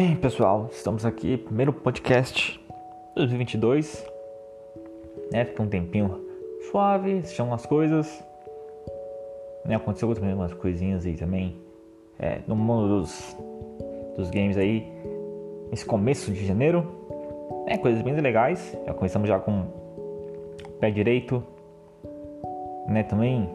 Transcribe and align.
Bem, 0.00 0.14
pessoal, 0.14 0.68
estamos 0.70 1.04
aqui, 1.04 1.36
primeiro 1.36 1.72
podcast 1.72 2.64
2022, 3.16 4.06
né? 5.32 5.44
Fica 5.44 5.60
um 5.60 5.66
tempinho 5.66 6.24
suave, 6.70 7.18
assistindo 7.18 7.46
umas 7.46 7.66
coisas, 7.66 8.24
né? 9.64 9.74
Aconteceu 9.74 10.14
também 10.14 10.32
umas 10.32 10.54
coisinhas 10.54 11.04
aí 11.04 11.16
também, 11.16 11.60
é, 12.16 12.38
no 12.46 12.54
mundo 12.54 13.00
dos, 13.00 13.36
dos 14.16 14.30
games 14.30 14.56
aí, 14.56 14.86
nesse 15.68 15.84
começo 15.84 16.30
de 16.30 16.46
janeiro, 16.46 16.86
né? 17.66 17.76
Coisas 17.76 18.00
bem 18.00 18.14
legais, 18.14 18.78
já 18.86 18.94
começamos 18.94 19.28
já 19.28 19.40
com 19.40 19.64
pé 20.78 20.92
direito, 20.92 21.42
né? 22.86 23.02
Também, 23.02 23.50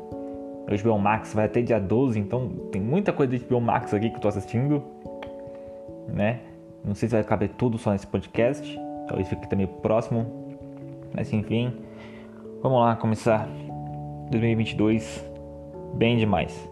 o 0.68 0.84
HBO 0.84 1.00
Max 1.00 1.34
vai 1.34 1.46
até 1.46 1.62
dia 1.62 1.80
12, 1.80 2.20
então 2.20 2.50
tem 2.70 2.82
muita 2.82 3.14
coisa 3.14 3.38
de 3.38 3.46
HBO 3.46 3.62
Max 3.62 3.94
aqui 3.94 4.10
que 4.10 4.18
eu 4.18 4.20
tô 4.20 4.28
assistindo 4.28 4.84
né? 6.14 6.42
Não 6.86 6.94
sei 6.94 7.10
se 7.10 7.16
vai 7.16 7.24
caber 7.24 7.50
tudo 7.50 7.78
só 7.78 7.92
nesse 7.92 8.06
podcast, 8.06 8.80
talvez 9.08 9.28
fique 9.28 9.50
também 9.50 9.66
próximo, 9.68 10.26
mas 11.14 11.32
enfim, 11.34 11.74
vamos 12.62 12.80
lá 12.80 12.96
começar 12.96 13.48
2022 14.30 15.26
bem 15.96 16.18
demais. 16.18 16.70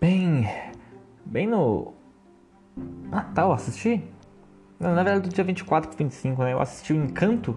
Bem, 0.00 0.48
bem 1.24 1.46
no 1.46 1.94
Natal 3.10 3.52
assisti? 3.52 4.02
Na 4.78 4.94
verdade 4.94 5.28
do 5.28 5.34
dia 5.34 5.42
24 5.42 5.90
para 5.90 5.98
25, 5.98 6.42
né? 6.42 6.52
Eu 6.52 6.60
assisti 6.60 6.92
o 6.92 6.96
Encanto 6.96 7.56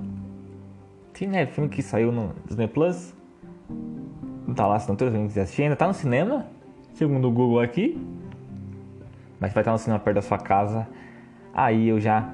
Sim, 1.21 1.27
né? 1.27 1.45
Filme 1.45 1.69
que 1.69 1.83
saiu 1.83 2.11
no 2.11 2.33
Disney 2.47 2.67
Plus. 2.67 3.13
Não 4.47 4.55
tá 4.55 4.65
lá, 4.65 4.79
se 4.79 4.89
não 4.89 4.95
tem 4.95 5.27
que 5.27 5.39
assistir. 5.39 5.61
Ainda 5.61 5.75
tá 5.75 5.85
no 5.85 5.93
cinema, 5.93 6.47
segundo 6.95 7.27
o 7.27 7.31
Google 7.31 7.59
aqui. 7.59 7.95
Mas 9.39 9.53
vai 9.53 9.61
estar 9.61 9.71
no 9.71 9.77
cinema 9.77 9.99
perto 9.99 10.15
da 10.15 10.23
sua 10.23 10.39
casa. 10.39 10.87
Aí 11.53 11.87
eu 11.87 11.99
já 11.99 12.27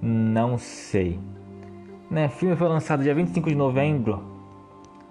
não 0.00 0.56
sei. 0.56 1.18
Né? 2.08 2.26
O 2.26 2.30
filme 2.30 2.54
foi 2.54 2.68
lançado 2.68 3.02
dia 3.02 3.12
25 3.12 3.48
de 3.48 3.56
novembro 3.56 4.22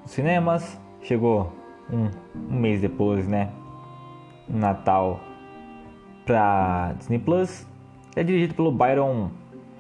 nos 0.02 0.12
cinemas. 0.12 0.80
Chegou 1.02 1.52
um, 1.92 2.10
um 2.50 2.58
mês 2.58 2.80
depois, 2.80 3.28
né? 3.28 3.50
Natal 4.48 5.20
pra 6.26 6.94
Disney 6.98 7.20
Plus. 7.20 7.68
É 8.16 8.24
dirigido 8.24 8.54
pelo 8.54 8.72
Byron 8.72 9.30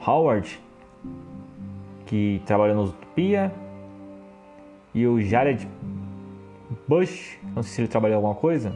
Howard 0.05 0.66
que 2.07 2.41
trabalhou 2.45 2.75
no 2.75 2.83
Utopia, 2.85 3.51
e 4.93 5.05
o 5.05 5.21
Jared 5.21 5.67
Bush, 6.87 7.37
não 7.55 7.61
sei 7.61 7.71
se 7.71 7.81
ele 7.81 7.87
trabalhou 7.87 8.15
alguma 8.15 8.33
coisa. 8.33 8.75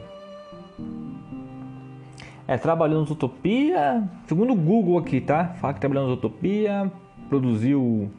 É, 2.46 2.56
trabalhou 2.56 3.04
no 3.04 3.10
Utopia, 3.10 4.08
segundo 4.26 4.52
o 4.52 4.56
Google 4.56 4.98
aqui, 4.98 5.20
tá? 5.20 5.46
Fala 5.54 5.74
que 5.74 5.80
trabalhou 5.80 6.06
no 6.06 6.14
Utopia, 6.14 6.90
produziu 7.28 8.10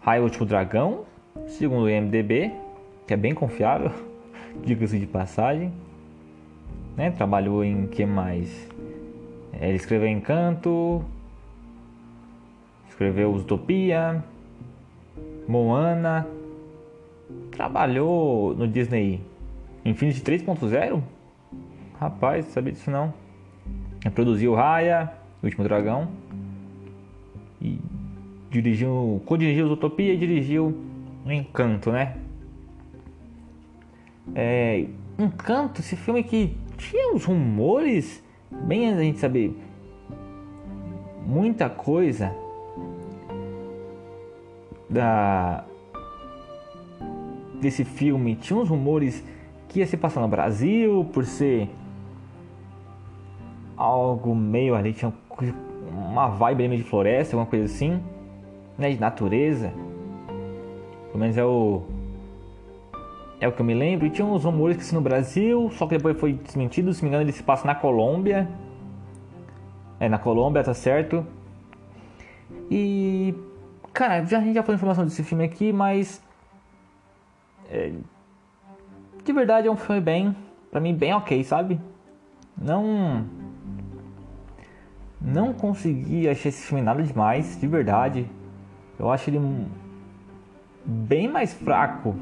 Raio 0.00 0.24
Último 0.24 0.46
Dragão, 0.46 1.04
segundo 1.46 1.84
o 1.84 1.90
IMDB, 1.90 2.52
que 3.06 3.14
é 3.14 3.16
bem 3.16 3.34
confiável, 3.34 3.92
diga-se 4.64 4.98
de 4.98 5.06
passagem. 5.06 5.72
Né? 6.96 7.10
Trabalhou 7.10 7.64
em 7.64 7.86
que 7.86 8.04
mais? 8.04 8.68
É, 9.52 9.68
ele 9.68 9.76
escreveu 9.76 10.08
Encanto, 10.08 11.04
escreveu 13.02 13.34
Utopia, 13.34 14.22
Moana, 15.48 16.24
trabalhou 17.50 18.54
no 18.54 18.68
Disney 18.68 19.20
Infinity 19.84 20.20
3.0? 20.20 21.02
Rapaz, 21.98 22.46
sabia 22.46 22.72
disso 22.72 22.92
não. 22.92 23.12
Produziu 24.14 24.54
Raya, 24.54 25.12
O 25.42 25.46
Último 25.46 25.64
Dragão. 25.64 26.08
E 27.60 27.80
dirigiu, 28.50 29.20
co-dirigiu 29.26 29.66
Utopia 29.66 30.14
e 30.14 30.16
dirigiu 30.16 30.76
Encanto, 31.26 31.90
né? 31.90 32.16
É, 34.32 34.86
Encanto, 35.18 35.80
esse 35.80 35.96
filme 35.96 36.22
que 36.22 36.56
tinha 36.76 37.12
uns 37.12 37.24
rumores, 37.24 38.22
bem 38.48 38.94
da 38.94 39.02
gente 39.02 39.18
saber 39.18 39.56
muita 41.26 41.68
coisa 41.68 42.41
da 44.92 45.64
desse 47.60 47.84
filme 47.84 48.34
tinha 48.36 48.58
uns 48.58 48.68
rumores 48.68 49.24
que 49.68 49.78
ia 49.78 49.86
se 49.86 49.96
passar 49.96 50.20
no 50.20 50.28
Brasil 50.28 51.08
por 51.12 51.24
ser 51.24 51.70
algo 53.76 54.34
meio 54.34 54.74
ali 54.74 54.92
tinha 54.92 55.12
uma 55.92 56.28
vibe 56.28 56.68
meio 56.68 56.82
de 56.82 56.88
floresta, 56.88 57.34
alguma 57.34 57.48
coisa 57.48 57.64
assim, 57.64 58.00
né, 58.76 58.90
de 58.90 59.00
natureza. 59.00 59.72
Pelo 61.06 61.18
menos 61.18 61.36
é 61.36 61.44
o 61.44 61.82
é 63.40 63.48
o 63.48 63.52
que 63.52 63.60
eu 63.60 63.66
me 63.66 63.74
lembro. 63.74 64.06
E 64.06 64.10
tinha 64.10 64.26
uns 64.26 64.44
rumores 64.44 64.76
que 64.76 64.84
se 64.84 64.94
no 64.94 65.00
Brasil, 65.00 65.70
só 65.72 65.86
que 65.86 65.96
depois 65.96 66.18
foi 66.18 66.34
desmentido. 66.34 66.92
Se 66.94 67.02
me 67.02 67.08
engano, 67.08 67.24
ele 67.24 67.32
se 67.32 67.42
passa 67.42 67.66
na 67.66 67.74
Colômbia. 67.74 68.48
É, 69.98 70.08
na 70.08 70.18
Colômbia, 70.18 70.62
tá 70.62 70.74
certo. 70.74 71.26
E 72.70 73.34
Cara, 73.92 74.14
a 74.14 74.24
gente 74.24 74.54
já 74.54 74.62
falou 74.62 74.76
informação 74.76 75.04
desse 75.04 75.22
filme 75.22 75.44
aqui, 75.44 75.72
mas. 75.72 76.22
É, 77.68 77.92
de 79.22 79.32
verdade 79.32 79.68
é 79.68 79.70
um 79.70 79.76
filme 79.76 80.00
bem. 80.00 80.36
Pra 80.70 80.80
mim, 80.80 80.94
bem 80.94 81.12
ok, 81.12 81.44
sabe? 81.44 81.78
Não. 82.56 83.26
Não 85.20 85.52
consegui 85.52 86.28
achar 86.28 86.48
esse 86.48 86.66
filme 86.66 86.82
nada 86.82 87.02
demais, 87.02 87.60
de 87.60 87.66
verdade. 87.66 88.26
Eu 88.98 89.10
acho 89.10 89.28
ele 89.28 89.40
bem 90.84 91.28
mais 91.28 91.52
fraco 91.52 92.16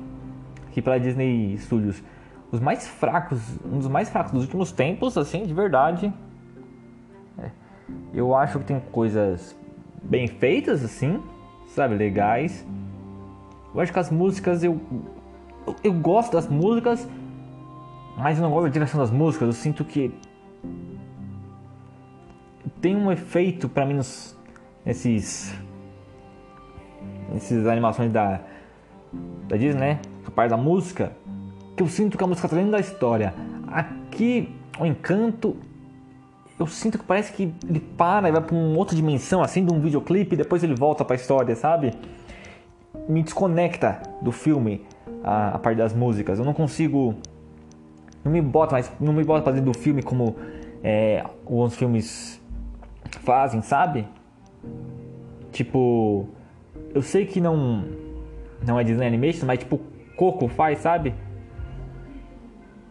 que 0.73 0.83
pela 0.83 0.99
Disney 0.99 1.57
Studios. 1.57 2.03
Os 2.51 2.59
mais 2.59 2.89
fracos, 2.89 3.41
um 3.65 3.79
dos 3.79 3.87
mais 3.87 4.11
fracos 4.11 4.33
dos 4.33 4.43
últimos 4.43 4.73
tempos, 4.73 5.17
assim, 5.17 5.47
de 5.47 5.55
verdade. 5.55 6.13
É. 7.39 7.51
Eu 8.13 8.35
acho 8.35 8.59
que 8.59 8.65
tem 8.65 8.81
coisas 8.81 9.57
bem 10.03 10.27
feitas, 10.27 10.85
assim 10.85 11.23
sabe, 11.75 11.95
legais. 11.95 12.67
Eu 13.75 13.81
acho 13.81 13.93
que 13.93 13.99
as 13.99 14.11
músicas 14.11 14.63
eu, 14.65 14.81
eu, 15.67 15.77
eu 15.85 15.93
gosto 15.93 16.33
das 16.33 16.49
músicas, 16.49 17.09
mas 18.17 18.39
eu 18.39 18.43
não 18.43 18.51
gosto 18.51 18.65
da 18.65 18.71
direção 18.71 19.01
das 19.01 19.11
músicas. 19.11 19.47
Eu 19.47 19.53
sinto 19.53 19.85
que 19.85 20.13
tem 22.81 22.97
um 22.97 23.11
efeito 23.11 23.69
para 23.69 23.87
mim 23.87 23.95
nos, 23.95 24.37
nesses 24.85 25.55
nesses 27.33 27.67
animações 27.67 28.11
da 28.13 28.41
da 29.49 29.57
Disney, 29.57 29.81
né? 29.81 30.01
A 30.27 30.31
parte 30.31 30.51
da 30.51 30.57
música, 30.57 31.13
que 31.77 31.83
eu 31.83 31.89
sinto 31.89 32.17
que 32.17 32.23
a 32.23 32.27
música 32.27 32.49
tá 32.49 32.57
dentro 32.57 32.73
da 32.73 32.81
história. 32.81 33.35
Aqui 33.67 34.55
o 34.79 34.87
encanto 34.87 35.57
eu 36.61 36.67
sinto 36.67 36.99
que 36.99 37.05
parece 37.05 37.33
que 37.33 37.55
ele 37.67 37.81
para 37.81 38.29
e 38.29 38.33
vai 38.33 38.43
para 38.43 38.55
uma 38.55 38.77
outra 38.77 38.95
dimensão, 38.95 39.43
assim, 39.43 39.65
de 39.65 39.73
um 39.73 39.81
videoclipe, 39.81 40.35
e 40.35 40.37
depois 40.37 40.63
ele 40.63 40.75
volta 40.75 41.03
para 41.03 41.15
a 41.15 41.19
história, 41.19 41.57
sabe? 41.57 41.95
Me 43.09 43.23
desconecta 43.23 44.03
do 44.21 44.31
filme 44.31 44.85
a, 45.25 45.55
a 45.55 45.59
parte 45.59 45.79
das 45.79 45.95
músicas. 45.95 46.39
Eu 46.39 46.45
não 46.45 46.53
consigo. 46.53 47.15
Não 48.23 48.31
me 48.31 48.43
bota 48.43 48.73
mais. 48.73 48.93
Não 49.01 49.11
me 49.11 49.25
bota 49.25 49.43
pra 49.43 49.53
dentro 49.53 49.73
do 49.73 49.79
filme 49.79 50.03
como 50.03 50.37
é, 50.85 51.25
alguns 51.25 51.75
filmes 51.75 52.39
fazem, 53.23 53.63
sabe? 53.63 54.07
Tipo. 55.53 56.29
Eu 56.95 57.01
sei 57.01 57.25
que 57.25 57.41
não. 57.41 57.87
Não 58.67 58.79
é 58.79 58.85
Disney 58.85 59.07
Animation, 59.07 59.47
mas 59.47 59.61
tipo, 59.61 59.81
Coco 60.15 60.47
faz, 60.47 60.81
sabe? 60.81 61.15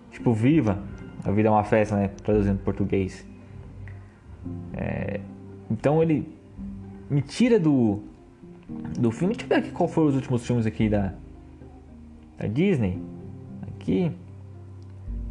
Tipo, 0.10 0.34
Viva. 0.34 0.80
A 1.24 1.30
vida 1.30 1.50
é 1.50 1.52
uma 1.52 1.64
festa, 1.64 1.96
né? 1.96 2.10
Traduzindo 2.24 2.56
em 2.56 2.64
português. 2.64 3.29
É, 4.74 5.20
então 5.70 6.02
ele 6.02 6.28
me 7.10 7.22
tira 7.22 7.60
do, 7.60 8.00
do 8.98 9.12
filme. 9.12 9.36
Deixa 9.36 9.46
eu 9.46 9.50
ver 9.50 9.66
aqui 9.66 9.72
qual 9.72 9.88
foram 9.88 10.08
os 10.08 10.16
últimos 10.16 10.46
filmes 10.46 10.66
aqui 10.66 10.90
da, 10.90 11.14
da 12.38 12.48
Disney. 12.48 13.02
Aqui. 13.68 14.12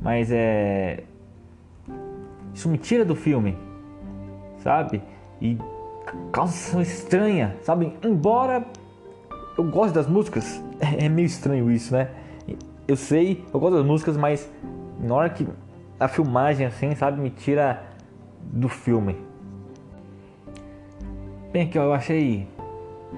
Mas 0.01 0.31
é. 0.31 1.05
Isso 2.55 2.69
me 2.69 2.79
tira 2.79 3.05
do 3.05 3.15
filme. 3.15 3.57
Sabe? 4.59 5.03
E 5.41 5.57
causa 6.33 6.53
sensação 6.53 6.83
estranha. 6.83 7.57
Sabe? 7.63 7.93
Embora 8.03 8.67
eu 9.57 9.65
goste 9.65 9.95
das 9.95 10.07
músicas. 10.07 10.63
É 10.81 11.09
meio 11.09 11.27
estranho 11.27 11.69
isso, 11.73 11.93
né? 11.93 12.09
Eu 12.87 12.95
sei, 12.95 13.45
eu 13.53 13.59
gosto 13.59 13.75
das 13.79 13.85
músicas, 13.85 14.17
mas 14.17 14.49
na 15.01 15.13
hora 15.13 15.29
que 15.29 15.45
a 15.99 16.07
filmagem 16.07 16.65
assim, 16.65 16.95
sabe, 16.95 17.21
me 17.21 17.31
tira 17.31 17.83
do 18.53 18.69
filme. 18.69 19.17
Bem, 21.53 21.63
aqui 21.63 21.79
ó, 21.79 21.85
eu 21.85 21.93
achei 21.93 22.47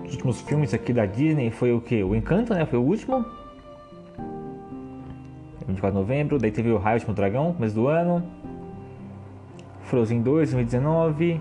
os 0.04 0.12
últimos 0.12 0.40
filmes 0.40 0.72
aqui 0.72 0.92
da 0.92 1.04
Disney 1.06 1.50
foi 1.50 1.72
o 1.72 1.80
que? 1.80 2.02
O 2.02 2.14
Encanto, 2.14 2.54
né? 2.54 2.64
Foi 2.64 2.78
o 2.78 2.82
último. 2.82 3.24
24 5.66 5.90
de 5.90 5.98
novembro. 5.98 6.38
Daí 6.38 6.50
teve 6.50 6.70
o 6.70 6.78
Raio 6.78 6.96
Último 6.96 7.14
Dragão, 7.14 7.52
começo 7.52 7.74
do 7.74 7.88
ano. 7.88 8.22
Frozen 9.82 10.22
2, 10.22 10.52
2019. 10.52 11.40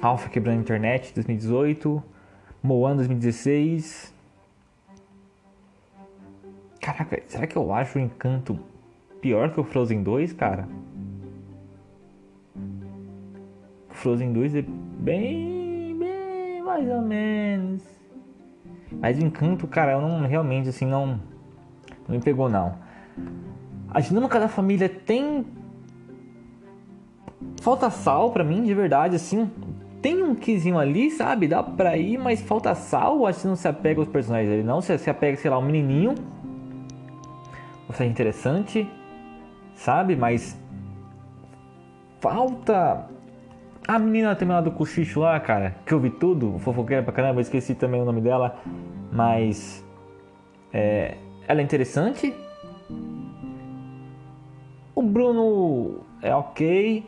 Alpha 0.00 0.28
Quebrando 0.28 0.58
a 0.58 0.60
Internet, 0.60 1.12
2018. 1.14 2.02
Moana, 2.62 2.96
2016. 2.96 4.14
Caraca, 6.80 7.22
será 7.26 7.46
que 7.46 7.56
eu 7.56 7.72
acho 7.72 7.98
o 7.98 8.00
Encanto 8.00 8.58
pior 9.20 9.50
que 9.52 9.60
o 9.60 9.64
Frozen 9.64 10.02
2, 10.02 10.32
cara? 10.32 10.68
Frozen 14.02 14.32
2 14.32 14.56
é 14.56 14.62
bem, 14.62 15.96
bem 15.96 16.60
mais 16.60 16.90
ou 16.90 17.02
menos. 17.02 17.84
Mas 19.00 19.16
Encanto, 19.16 19.68
cara, 19.68 19.92
eu 19.92 20.00
não 20.00 20.26
realmente 20.26 20.68
assim 20.68 20.84
não 20.84 21.20
não 22.08 22.16
me 22.16 22.20
pegou 22.20 22.48
não. 22.48 22.74
A 23.88 24.00
dinâmica 24.00 24.40
da 24.40 24.48
família 24.48 24.88
tem 24.88 25.46
falta 27.60 27.90
sal 27.90 28.32
para 28.32 28.42
mim, 28.42 28.64
de 28.64 28.74
verdade, 28.74 29.14
assim. 29.14 29.48
Tem 30.00 30.20
um 30.20 30.34
quizinho 30.34 30.80
ali, 30.80 31.08
sabe? 31.12 31.46
Dá 31.46 31.62
pra 31.62 31.96
ir, 31.96 32.18
mas 32.18 32.42
falta 32.42 32.74
sal. 32.74 33.24
Acho 33.24 33.42
que 33.42 33.46
não 33.46 33.54
se 33.54 33.68
apega 33.68 34.00
aos 34.00 34.08
personagens 34.08 34.52
ali, 34.52 34.64
não. 34.64 34.80
Se, 34.80 34.98
se 34.98 35.08
apega, 35.08 35.36
sei 35.36 35.48
lá, 35.48 35.58
um 35.58 35.62
menininho. 35.62 36.16
Ou 37.86 37.94
seja, 37.94 38.10
interessante, 38.10 38.90
sabe? 39.76 40.16
Mas 40.16 40.58
falta 42.18 43.08
a 43.86 43.98
menina 43.98 44.34
também 44.36 44.54
lá 44.54 44.60
do 44.60 44.70
cochicho 44.70 45.20
lá, 45.20 45.38
cara, 45.40 45.76
que 45.84 45.92
eu 45.92 45.98
vi 45.98 46.10
tudo, 46.10 46.58
fofoqueira 46.60 47.02
pra 47.02 47.12
caramba, 47.12 47.40
esqueci 47.40 47.74
também 47.74 48.00
o 48.00 48.04
nome 48.04 48.20
dela, 48.20 48.58
mas 49.10 49.84
é, 50.72 51.16
ela 51.48 51.60
é 51.60 51.64
interessante. 51.64 52.34
O 54.94 55.02
Bruno 55.02 56.00
é 56.22 56.34
ok, 56.34 57.04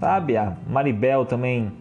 sabe? 0.00 0.36
A 0.36 0.56
Maribel 0.66 1.24
também 1.26 1.72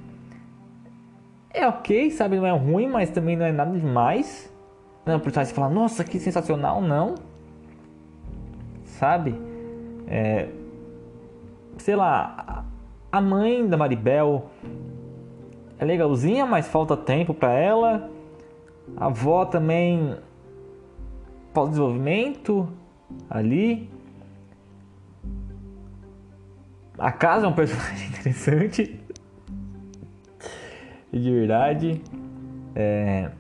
é 1.52 1.68
ok, 1.68 2.12
sabe? 2.12 2.38
Não 2.38 2.46
é 2.46 2.52
ruim, 2.52 2.88
mas 2.88 3.10
também 3.10 3.36
não 3.36 3.46
é 3.46 3.52
nada 3.52 3.78
demais. 3.78 4.54
Não 5.06 5.16
um 5.16 5.20
personagem 5.20 5.54
que 5.54 5.60
fala, 5.60 5.74
nossa, 5.74 6.04
que 6.04 6.20
sensacional, 6.20 6.81
não. 6.81 7.16
Sabe? 8.84 9.36
É, 10.08 10.50
sei 11.78 11.96
lá, 11.96 12.66
a 13.11 13.19
mãe 13.19 13.67
da 13.67 13.75
Maribel 13.75 14.50
é 15.79 15.85
legalzinha, 15.85 16.45
mas 16.45 16.67
falta 16.67 16.95
tempo 16.95 17.33
para 17.33 17.53
ela. 17.53 18.09
A 18.95 19.07
avó 19.07 19.45
também 19.45 20.17
falta 21.53 21.71
desenvolvimento 21.71 22.69
ali. 23.29 23.89
A 26.97 27.11
casa 27.11 27.45
é 27.45 27.50
um 27.50 27.53
personagem 27.53 28.09
interessante. 28.13 29.00
de 31.11 31.31
verdade. 31.31 32.01
É... 32.75 33.31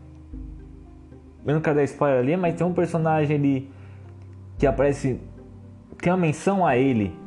Eu 1.45 1.53
não 1.53 1.61
quero 1.61 1.75
dar 1.75 1.83
spoiler 1.83 2.19
ali, 2.19 2.37
mas 2.37 2.55
tem 2.55 2.65
um 2.65 2.73
personagem 2.73 3.35
ali 3.35 3.71
que 4.57 4.65
aparece. 4.65 5.19
Tem 6.01 6.11
uma 6.11 6.17
menção 6.17 6.65
a 6.65 6.77
ele 6.77 7.18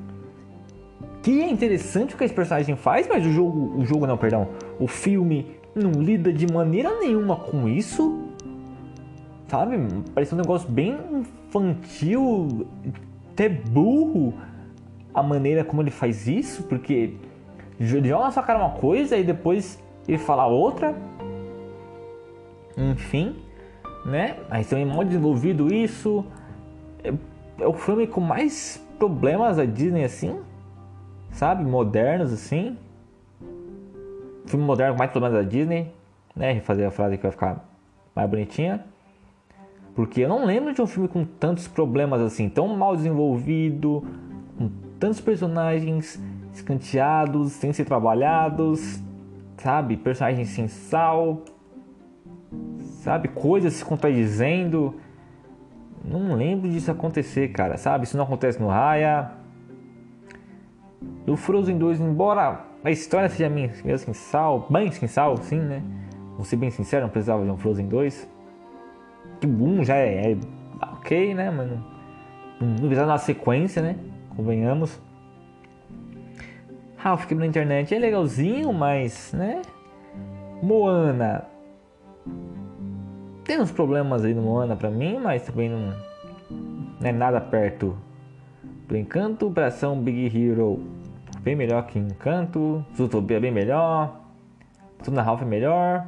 que 1.22 1.40
é 1.40 1.48
interessante 1.48 2.14
o 2.14 2.18
que 2.18 2.24
esse 2.24 2.34
personagem 2.34 2.74
faz, 2.74 3.06
mas 3.06 3.24
o 3.24 3.30
jogo, 3.30 3.78
o 3.78 3.86
jogo 3.86 4.06
não, 4.06 4.18
perdão, 4.18 4.48
o 4.80 4.88
filme 4.88 5.46
não 5.74 5.92
lida 5.92 6.32
de 6.32 6.52
maneira 6.52 6.98
nenhuma 6.98 7.36
com 7.36 7.68
isso, 7.68 8.28
sabe? 9.46 9.76
Parece 10.12 10.34
um 10.34 10.38
negócio 10.38 10.68
bem 10.68 10.98
infantil, 11.48 12.66
até 13.32 13.48
burro 13.48 14.34
a 15.14 15.22
maneira 15.22 15.62
como 15.64 15.80
ele 15.80 15.92
faz 15.92 16.26
isso, 16.26 16.64
porque 16.64 17.14
joga 17.78 18.24
na 18.24 18.30
sua 18.32 18.42
cara 18.42 18.58
uma 18.58 18.70
coisa 18.70 19.16
e 19.16 19.22
depois 19.22 19.80
ele 20.08 20.18
fala 20.18 20.46
outra, 20.46 20.96
enfim, 22.76 23.36
né? 24.04 24.38
Mas 24.50 24.68
também 24.68 24.84
mal 24.84 25.04
desenvolvido 25.04 25.72
isso. 25.72 26.24
É, 27.04 27.12
é 27.60 27.66
o 27.66 27.72
filme 27.72 28.08
com 28.08 28.20
mais 28.20 28.84
problemas 28.98 29.58
da 29.58 29.64
Disney 29.64 30.04
assim 30.04 30.36
sabe? 31.32 31.64
Modernos 31.64 32.32
assim. 32.32 32.76
Filme 34.46 34.64
moderno 34.64 34.96
mais 34.96 35.10
problemas 35.10 35.38
da 35.38 35.48
Disney, 35.48 35.92
né? 36.34 36.52
Refazer 36.52 36.86
a 36.86 36.90
frase 36.90 37.16
que 37.16 37.22
vai 37.22 37.32
ficar 37.32 37.64
mais 38.14 38.28
bonitinha. 38.28 38.84
Porque 39.94 40.22
eu 40.22 40.28
não 40.28 40.44
lembro 40.44 40.72
de 40.72 40.80
um 40.80 40.86
filme 40.86 41.08
com 41.08 41.24
tantos 41.24 41.68
problemas 41.68 42.20
assim, 42.20 42.48
tão 42.48 42.68
mal 42.68 42.96
desenvolvido, 42.96 44.02
com 44.56 44.70
tantos 44.98 45.20
personagens 45.20 46.22
escanteados, 46.52 47.52
sem 47.52 47.72
ser 47.72 47.84
trabalhados, 47.84 49.02
sabe? 49.58 49.96
Personagens 49.96 50.48
sem 50.48 50.66
sal, 50.66 51.42
sabe? 53.02 53.28
Coisas 53.28 53.74
se 53.74 53.84
contradizendo. 53.84 54.94
Não 56.04 56.34
lembro 56.34 56.68
disso 56.68 56.90
acontecer, 56.90 57.48
cara, 57.48 57.76
sabe? 57.76 58.04
Isso 58.04 58.16
não 58.16 58.24
acontece 58.24 58.60
no 58.60 58.68
Raya, 58.68 59.30
do 61.26 61.36
Frozen 61.36 61.78
2, 61.78 62.00
embora 62.00 62.64
a 62.84 62.90
história 62.90 63.28
seja 63.28 63.48
meio 63.48 63.70
sem 63.98 64.12
sal, 64.12 64.66
bem 64.68 64.90
sem 64.90 65.08
sal, 65.08 65.36
sim, 65.36 65.58
né? 65.58 65.82
Vou 66.36 66.44
ser 66.44 66.56
bem 66.56 66.70
sincero, 66.70 67.04
não 67.04 67.10
precisava 67.10 67.44
de 67.44 67.50
um 67.50 67.56
Frozen 67.56 67.88
2. 67.88 68.28
Que 69.40 69.46
boom 69.46 69.84
já 69.84 69.96
é, 69.96 70.32
é 70.32 70.36
ok, 70.80 71.34
né? 71.34 71.50
Mas 71.50 71.70
não, 71.70 71.84
não 72.60 72.76
precisava 72.76 73.06
na 73.06 73.18
sequência, 73.18 73.82
né? 73.82 73.96
Convenhamos. 74.36 75.00
Ralph 76.96 77.26
que 77.26 77.34
na 77.34 77.46
internet 77.46 77.94
é 77.94 77.98
legalzinho, 77.98 78.72
mas, 78.72 79.32
né? 79.32 79.62
Moana. 80.62 81.44
Tem 83.44 83.60
uns 83.60 83.72
problemas 83.72 84.24
aí 84.24 84.34
no 84.34 84.42
Moana 84.42 84.76
pra 84.76 84.90
mim, 84.90 85.18
mas 85.18 85.42
também 85.42 85.68
não, 85.68 85.92
não 87.00 87.08
é 87.08 87.12
nada 87.12 87.40
perto 87.40 87.96
Encanto. 88.96 89.46
Operação 89.46 89.98
Big 89.98 90.26
Hero 90.26 90.80
bem 91.42 91.56
melhor 91.56 91.86
que 91.86 91.98
Encanto, 91.98 92.84
Zootopia 92.96 93.40
bem 93.40 93.50
melhor, 93.50 94.20
Tuna 95.02 95.22
Ralph 95.22 95.42
é 95.42 95.44
melhor, 95.44 96.06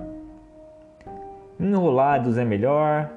Enrolados 1.58 2.38
é 2.38 2.44
melhor, 2.44 3.10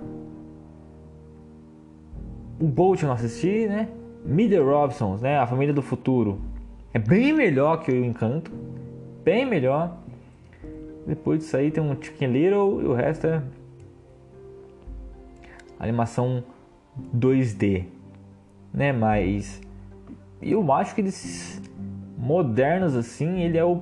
o 2.59 2.65
Bolt 2.65 3.01
eu 3.01 3.07
não 3.07 3.15
assisti, 3.15 3.67
né? 3.67 3.87
Middle 4.25 4.65
Robsons, 4.65 5.21
né? 5.21 5.37
A 5.37 5.45
Família 5.45 5.73
do 5.73 5.81
Futuro 5.81 6.41
é 6.93 6.99
bem 6.99 7.31
melhor 7.33 7.83
que 7.83 7.91
o 7.91 8.03
Encanto, 8.03 8.51
bem 9.23 9.45
melhor. 9.45 9.95
Depois 11.05 11.39
disso 11.39 11.55
aí 11.55 11.71
tem 11.71 11.81
um 11.81 11.95
Chicken 12.01 12.31
Little 12.31 12.81
e 12.81 12.85
o 12.85 12.93
resto 12.93 13.27
é 13.27 13.41
animação 15.79 16.43
2D, 17.15 17.85
né? 18.77 18.93
Mas 18.93 19.59
eu 20.39 20.71
acho 20.71 20.93
que 20.93 21.01
eles 21.01 21.59
modernos 22.15 22.95
assim, 22.95 23.41
ele 23.41 23.57
é 23.57 23.65
o 23.65 23.81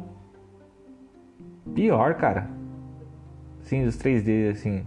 pior, 1.73 2.15
cara. 2.15 2.47
Sim, 3.63 3.83
dos 3.83 3.97
3D 3.97 4.51
assim, 4.51 4.85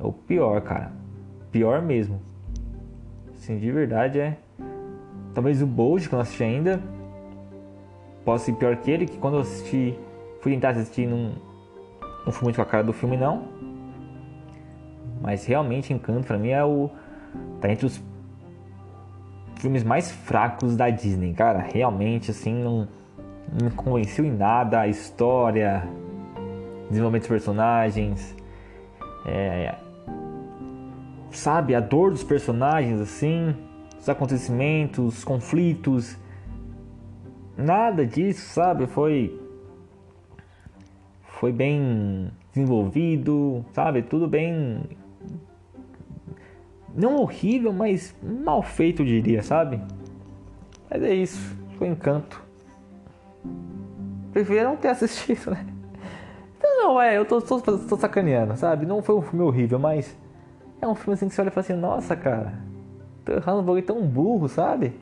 é 0.00 0.04
o 0.04 0.12
pior, 0.12 0.60
cara. 0.62 0.90
Pior 1.52 1.80
mesmo. 1.80 2.20
Sim, 3.34 3.58
de 3.58 3.70
verdade 3.70 4.18
é. 4.18 4.36
Talvez 5.34 5.62
o 5.62 5.66
Bold 5.66 6.08
que 6.08 6.14
eu 6.14 6.16
não 6.16 6.22
assisti 6.22 6.42
ainda 6.42 6.82
possa 8.24 8.46
ser 8.46 8.54
pior 8.54 8.76
que 8.76 8.90
ele, 8.90 9.06
que 9.06 9.18
quando 9.18 9.34
eu 9.34 9.40
assisti, 9.40 9.96
fui 10.40 10.52
tentar 10.52 10.70
assistir 10.70 11.06
não, 11.06 11.32
não 12.26 12.32
fui 12.32 12.44
muito 12.44 12.56
com 12.56 12.62
a 12.62 12.66
cara 12.66 12.82
do 12.82 12.92
filme 12.92 13.16
não. 13.16 13.46
Mas 15.20 15.46
realmente 15.46 15.92
Encanto 15.92 16.26
pra 16.26 16.36
mim 16.36 16.48
é 16.48 16.64
o 16.64 16.90
tá 17.60 17.70
entre 17.70 17.86
os 17.86 18.02
filmes 19.58 19.82
mais 19.82 20.10
fracos 20.10 20.76
da 20.76 20.88
Disney, 20.88 21.34
cara. 21.34 21.58
Realmente, 21.58 22.30
assim, 22.30 22.54
não, 22.54 22.88
me 23.60 23.70
convenceu 23.70 24.24
em 24.24 24.30
nada. 24.30 24.80
A 24.80 24.88
história, 24.88 25.86
desenvolvimento 26.88 27.22
dos 27.22 27.28
personagens, 27.28 28.36
é, 29.26 29.74
sabe, 31.30 31.74
a 31.74 31.80
dor 31.80 32.10
dos 32.10 32.24
personagens, 32.24 33.00
assim, 33.00 33.54
os 33.98 34.08
acontecimentos, 34.08 35.18
os 35.18 35.24
conflitos. 35.24 36.16
Nada 37.56 38.06
disso, 38.06 38.54
sabe? 38.54 38.86
Foi. 38.86 39.38
Foi 41.22 41.52
bem 41.52 42.30
desenvolvido, 42.52 43.64
sabe? 43.72 44.02
Tudo 44.02 44.26
bem 44.26 44.82
não 46.94 47.16
horrível, 47.16 47.72
mas 47.72 48.14
mal 48.22 48.62
feito, 48.62 49.04
diria, 49.04 49.42
sabe? 49.42 49.80
Mas 50.90 51.02
é 51.02 51.14
isso, 51.14 51.56
foi 51.76 51.88
encanto. 51.88 52.42
Prefiro 54.32 54.64
não 54.64 54.76
ter 54.76 54.88
assistido, 54.88 55.50
né? 55.50 55.66
Então 56.56 56.70
Não, 56.78 57.00
é, 57.00 57.16
eu 57.16 57.24
tô, 57.24 57.40
tô, 57.40 57.60
tô 57.60 57.96
sacaneando, 57.96 58.56
sabe? 58.56 58.86
Não 58.86 59.02
foi 59.02 59.14
um 59.14 59.22
filme 59.22 59.44
horrível, 59.44 59.78
mas 59.78 60.16
é 60.80 60.86
um 60.86 60.94
filme 60.94 61.14
assim 61.14 61.28
que 61.28 61.34
você 61.34 61.40
olha 61.40 61.48
e 61.48 61.52
fala 61.52 61.64
assim, 61.64 61.74
nossa, 61.74 62.16
cara, 62.16 62.54
tô 63.24 63.32
um 63.52 63.62
bagulho 63.62 63.82
tão 63.82 64.00
burro, 64.06 64.48
sabe? 64.48 64.94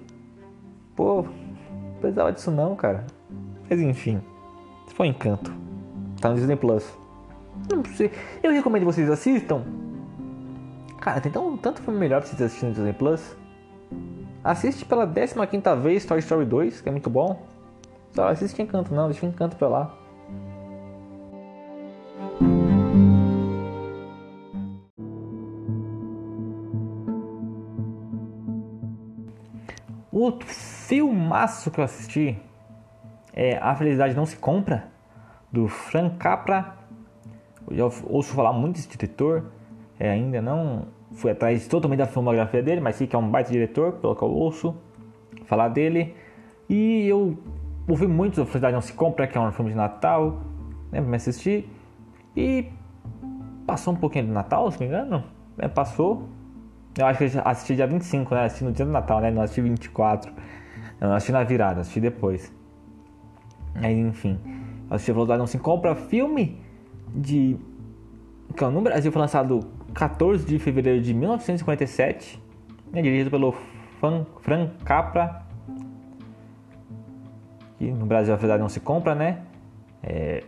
Pô, 0.94 1.22
não 1.22 2.00
precisava 2.00 2.32
disso 2.32 2.50
não, 2.50 2.74
cara. 2.74 3.04
Mas 3.68 3.80
enfim, 3.80 4.20
foi 4.94 5.08
encanto. 5.08 5.52
Tá 6.20 6.30
no 6.30 6.36
Disney 6.36 6.56
Plus. 6.56 6.86
Não 7.70 7.84
sei. 7.94 8.10
Eu 8.42 8.52
recomendo 8.52 8.80
que 8.80 8.86
vocês 8.86 9.10
assistam. 9.10 9.62
Cara, 11.06 11.20
tem 11.20 11.30
tão, 11.30 11.56
tanto 11.56 11.80
filme 11.82 12.00
melhor 12.00 12.20
pra 12.20 12.28
vocês 12.28 12.42
assistirem 12.42 12.70
no 12.70 12.74
Disney 12.74 12.92
Plus. 12.92 13.36
Assiste 14.42 14.84
pela 14.84 15.06
15 15.06 15.36
vez 15.80 16.04
Toy 16.04 16.18
Story 16.18 16.44
2, 16.44 16.80
que 16.80 16.88
é 16.88 16.90
muito 16.90 17.08
bom. 17.08 17.46
Só 18.12 18.26
assiste 18.26 18.60
Encanto 18.60 18.92
não, 18.92 19.06
deixa 19.08 19.24
o 19.24 19.28
Encanto 19.28 19.54
pra 19.54 19.68
lá. 19.68 19.94
Outro 30.10 30.48
filmaço 30.48 31.70
que 31.70 31.78
eu 31.78 31.84
assisti 31.84 32.36
é 33.32 33.58
A 33.58 33.76
Felicidade 33.76 34.16
Não 34.16 34.26
Se 34.26 34.36
Compra, 34.36 34.88
do 35.52 35.68
Frank 35.68 36.16
Capra. 36.16 36.74
Eu 37.70 37.76
já 37.76 37.84
ouço 38.08 38.34
falar 38.34 38.52
muito 38.52 38.74
desse 38.74 38.88
diretor, 38.88 39.44
é, 40.00 40.10
ainda 40.10 40.42
não 40.42 40.95
fui 41.12 41.30
atrás 41.30 41.66
totalmente 41.66 41.98
da 41.98 42.06
filmografia 42.06 42.62
dele, 42.62 42.80
mas 42.80 42.96
sei 42.96 43.06
que 43.06 43.14
é 43.14 43.18
um 43.18 43.28
baita 43.28 43.50
diretor, 43.50 43.92
pelo 43.92 44.14
que 44.14 44.22
eu 44.22 44.28
ouço 44.28 44.74
falar 45.46 45.68
dele. 45.68 46.14
E 46.68 47.06
eu 47.06 47.36
ouvi 47.88 48.06
muito 48.06 48.40
A 48.40 48.44
Felicidade 48.44 48.74
Não 48.74 48.80
Se 48.80 48.92
Compra, 48.92 49.26
que 49.26 49.38
é 49.38 49.40
um 49.40 49.52
filme 49.52 49.70
de 49.70 49.76
Natal, 49.76 50.40
né, 50.90 51.00
me 51.00 51.16
assistir. 51.16 51.70
E 52.36 52.66
passou 53.66 53.94
um 53.94 53.96
pouquinho 53.96 54.26
do 54.26 54.32
Natal, 54.32 54.70
se 54.70 54.78
me 54.80 54.86
engano. 54.86 55.24
É, 55.58 55.68
passou. 55.68 56.28
Eu 56.98 57.06
acho 57.06 57.18
que 57.18 57.36
eu 57.36 57.42
assisti 57.44 57.76
dia 57.76 57.86
25, 57.86 58.34
né? 58.34 58.44
Assisti 58.44 58.64
no 58.64 58.72
dia 58.72 58.84
do 58.84 58.92
Natal, 58.92 59.20
né? 59.20 59.30
Não 59.30 59.42
assisti 59.42 59.60
24. 59.60 60.32
Não, 61.00 61.12
assisti 61.12 61.32
na 61.32 61.44
virada, 61.44 61.80
assisti 61.80 62.00
depois. 62.00 62.52
Aí, 63.74 63.98
enfim. 63.98 64.38
Assisti 64.90 65.12
Velocidade 65.12 65.38
Não 65.38 65.46
Se 65.46 65.58
Compra, 65.58 65.94
filme 65.94 66.58
de... 67.14 67.56
Que 68.56 68.64
é 68.64 68.68
no 68.68 68.80
Brasil 68.80 69.12
foi 69.12 69.20
lançado 69.20 69.60
14 69.96 70.46
de 70.46 70.58
fevereiro 70.58 71.02
de 71.02 71.14
1957. 71.14 72.40
É 72.92 73.02
dirigido 73.02 73.30
pelo 73.30 73.54
Frank 74.42 74.70
Capra. 74.84 75.42
Que 77.78 77.90
no 77.90 78.06
Brasil 78.06 78.32
a 78.32 78.36
verdade 78.36 78.60
não 78.60 78.68
se 78.68 78.78
compra, 78.78 79.14
né? 79.14 79.42
É... 80.02 80.44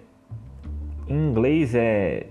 Em 1.09 1.31
inglês 1.31 1.75
é 1.75 2.26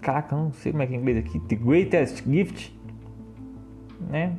Caraca, 0.00 0.34
não 0.34 0.52
sei 0.52 0.72
como 0.72 0.82
é 0.82 0.86
que 0.86 0.94
é 0.94 0.96
inglês 0.96 1.16
aqui. 1.16 1.38
The 1.40 1.56
Greatest 1.56 2.24
Gift. 2.24 2.76
Né? 4.08 4.36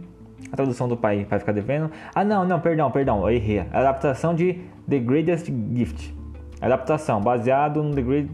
A 0.52 0.56
tradução 0.56 0.88
do 0.88 0.96
pai 0.96 1.26
vai 1.26 1.40
ficar 1.40 1.52
devendo. 1.52 1.92
Ah, 2.16 2.24
não, 2.24 2.46
não, 2.46 2.60
perdão, 2.60 2.90
perdão, 2.90 3.22
eu 3.22 3.36
errei. 3.36 3.60
Adaptação 3.60 4.34
de 4.34 4.62
The 4.90 5.00
Greatest 5.00 5.50
Gift. 5.74 6.14
adaptação 6.62 7.22
baseado 7.22 7.82
no 7.82 7.94
The, 7.94 8.02
Great, 8.02 8.32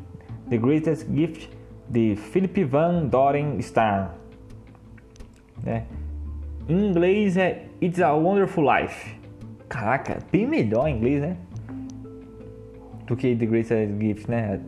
The 0.50 0.57
Greatest 0.57 1.07
Gift 1.12 1.58
de 1.89 2.15
Philip 2.15 2.63
Van 2.63 3.08
Doren 3.08 3.60
Star. 3.62 4.13
Né? 5.63 5.86
Em 6.67 6.89
inglês 6.89 7.36
é 7.36 7.65
It's 7.81 8.00
a 8.00 8.13
Wonderful 8.13 8.63
Life. 8.63 9.17
Caraca, 9.67 10.19
bem 10.31 10.48
melhor 10.48 10.88
em 10.88 10.98
inglês, 10.98 11.22
né? 11.22 11.38
Do 13.05 13.15
que 13.15 13.36
The 13.36 13.46
Greatest 13.46 14.00
Gift, 14.00 14.29
né? 14.29 14.60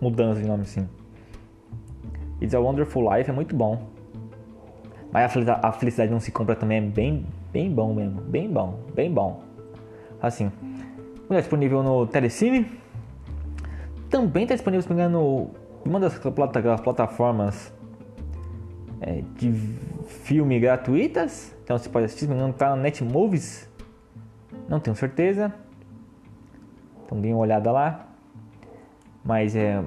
Mudança 0.00 0.40
de 0.40 0.46
nome 0.46 0.62
assim. 0.62 0.88
It's 2.40 2.54
a 2.54 2.60
Wonderful 2.60 3.14
Life 3.14 3.28
é 3.28 3.32
muito 3.32 3.54
bom. 3.54 3.86
Mas 5.12 5.36
a 5.62 5.72
felicidade 5.72 6.10
não 6.10 6.20
se 6.20 6.30
compra 6.30 6.54
também 6.54 6.78
é 6.78 6.80
bem, 6.80 7.26
bem 7.52 7.70
bom 7.70 7.92
mesmo. 7.92 8.20
Bem 8.22 8.50
bom, 8.50 8.80
bem 8.94 9.12
bom. 9.12 9.42
Assim, 10.22 10.50
está 11.22 11.40
disponível 11.40 11.82
no 11.82 12.06
Telecine. 12.06 12.66
Também 14.08 14.44
está 14.44 14.54
disponível, 14.54 14.82
se 14.82 14.88
não 14.88 14.96
me 14.96 15.02
engano, 15.02 15.50
uma 15.84 15.98
das 15.98 16.18
plataformas 16.82 17.72
é, 19.00 19.22
de 19.36 19.52
filme 20.06 20.58
gratuitas. 20.60 21.54
Então 21.64 21.76
você 21.78 21.88
pode 21.88 22.06
assistir, 22.06 22.28
não 22.28 22.50
está 22.50 22.70
na 22.70 22.76
Netmovies. 22.76 23.68
Não 24.68 24.78
tenho 24.78 24.96
certeza. 24.96 25.52
Então 27.04 27.20
dê 27.20 27.28
uma 27.28 27.38
olhada 27.38 27.72
lá. 27.72 28.06
Mas 29.24 29.54
é 29.56 29.82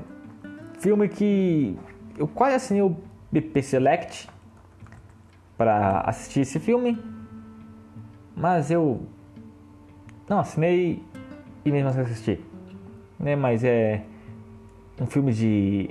filme 0.80 1.08
que 1.08 1.78
eu 2.18 2.28
quase 2.28 2.56
assinei 2.56 2.82
o 2.82 2.96
BP 3.32 3.64
Select 3.64 4.30
para 5.58 6.02
assistir 6.02 6.42
esse 6.42 6.60
filme, 6.60 7.02
mas 8.36 8.70
eu 8.70 9.02
não 10.28 10.40
assinei 10.40 11.02
e 11.64 11.72
mesmo 11.72 11.90
assim 11.90 12.02
assisti. 12.02 12.42
Né? 13.20 13.36
Mas 13.36 13.64
é 13.64 14.04
um 15.00 15.06
filme 15.06 15.34
de. 15.34 15.90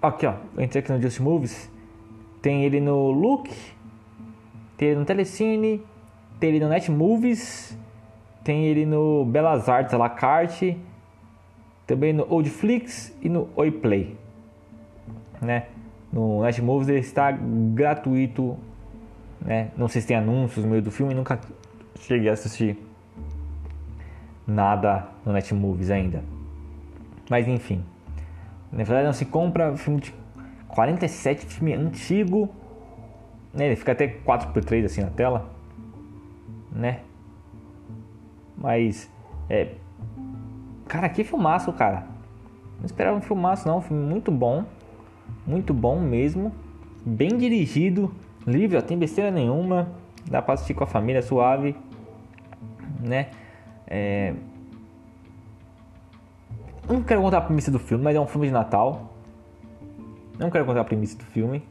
Aqui 0.00 0.26
ó, 0.26 0.34
entrei 0.58 0.82
aqui 0.82 0.92
no 0.92 1.00
Just 1.00 1.20
Movies. 1.20 1.70
Tem 2.42 2.64
ele 2.64 2.80
no 2.80 3.10
Look, 3.10 3.50
tem 4.76 4.88
ele 4.88 5.00
no 5.00 5.04
Telecine, 5.04 5.82
tem 6.38 6.50
ele 6.50 6.60
no 6.60 6.68
Net 6.68 6.90
Movies, 6.90 7.76
tem 8.42 8.66
ele 8.66 8.84
no 8.84 9.24
Belas 9.24 9.68
Artes 9.68 9.94
à 9.94 9.96
la 9.96 10.10
carte, 10.10 10.76
também 11.86 12.12
no 12.12 12.30
Oldflix 12.30 13.16
e 13.22 13.28
no 13.30 13.48
Oi 13.56 13.70
Play 13.70 14.24
né? 15.44 15.66
No 16.12 16.42
Netmovies 16.42 16.88
ele 16.88 17.00
está 17.00 17.32
gratuito, 17.32 18.56
né? 19.40 19.70
Não 19.76 19.88
sei 19.88 20.00
se 20.00 20.08
tem 20.08 20.16
anúncios 20.16 20.64
no 20.64 20.70
meio 20.70 20.82
do 20.82 20.90
filme, 20.90 21.14
nunca 21.14 21.38
cheguei 22.00 22.28
a 22.28 22.32
assistir 22.32 22.78
nada 24.46 25.08
no 25.24 25.32
Netmovies 25.32 25.90
ainda. 25.90 26.22
Mas 27.28 27.48
enfim, 27.48 27.84
na 28.76 28.84
verdade 28.84 29.06
não 29.06 29.12
se 29.12 29.24
compra 29.24 29.76
filme 29.76 30.00
de 30.00 30.14
47, 30.68 31.46
filme 31.46 31.74
antigo, 31.74 32.48
né? 33.52 33.66
Ele 33.66 33.76
fica 33.76 33.92
até 33.92 34.08
4x3 34.08 34.84
assim 34.84 35.00
na 35.02 35.10
tela, 35.10 35.50
né? 36.72 37.00
Mas 38.56 39.10
é 39.48 39.74
Cara, 40.86 41.08
que 41.08 41.24
filmaço, 41.24 41.72
cara. 41.72 42.06
Não 42.78 42.84
esperava 42.84 43.16
um 43.16 43.22
filmaço 43.22 43.66
não, 43.66 43.78
um 43.78 43.80
filme 43.80 44.06
muito 44.06 44.30
bom 44.30 44.64
muito 45.46 45.74
bom 45.74 46.00
mesmo, 46.00 46.52
bem 47.04 47.36
dirigido, 47.36 48.12
livre, 48.46 48.76
ó, 48.76 48.80
tem 48.80 48.98
besteira 48.98 49.30
nenhuma, 49.30 49.88
dá 50.30 50.40
pra 50.40 50.54
assistir 50.54 50.74
com 50.74 50.84
a 50.84 50.86
família 50.86 51.22
suave, 51.22 51.76
né? 53.00 53.28
É... 53.86 54.34
Não 56.88 57.02
quero 57.02 57.22
contar 57.22 57.38
a 57.38 57.40
premissa 57.40 57.70
do 57.70 57.78
filme, 57.78 58.04
mas 58.04 58.14
é 58.14 58.20
um 58.20 58.26
filme 58.26 58.46
de 58.46 58.52
Natal. 58.52 59.14
Não 60.38 60.50
quero 60.50 60.64
contar 60.64 60.80
a 60.80 60.84
premissa 60.84 61.16
do 61.16 61.24
filme. 61.24 61.62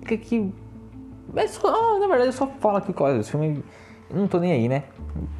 Porque 0.00 0.16
que. 0.16 0.54
Só, 1.48 1.98
na 1.98 2.06
verdade, 2.06 2.28
eu 2.28 2.32
só 2.32 2.46
falo 2.60 2.76
aqui 2.76 2.94
é 2.96 3.18
o 3.18 3.24
filme. 3.24 3.64
Não 4.10 4.28
tô 4.28 4.38
nem 4.38 4.52
aí, 4.52 4.68
né? 4.68 4.84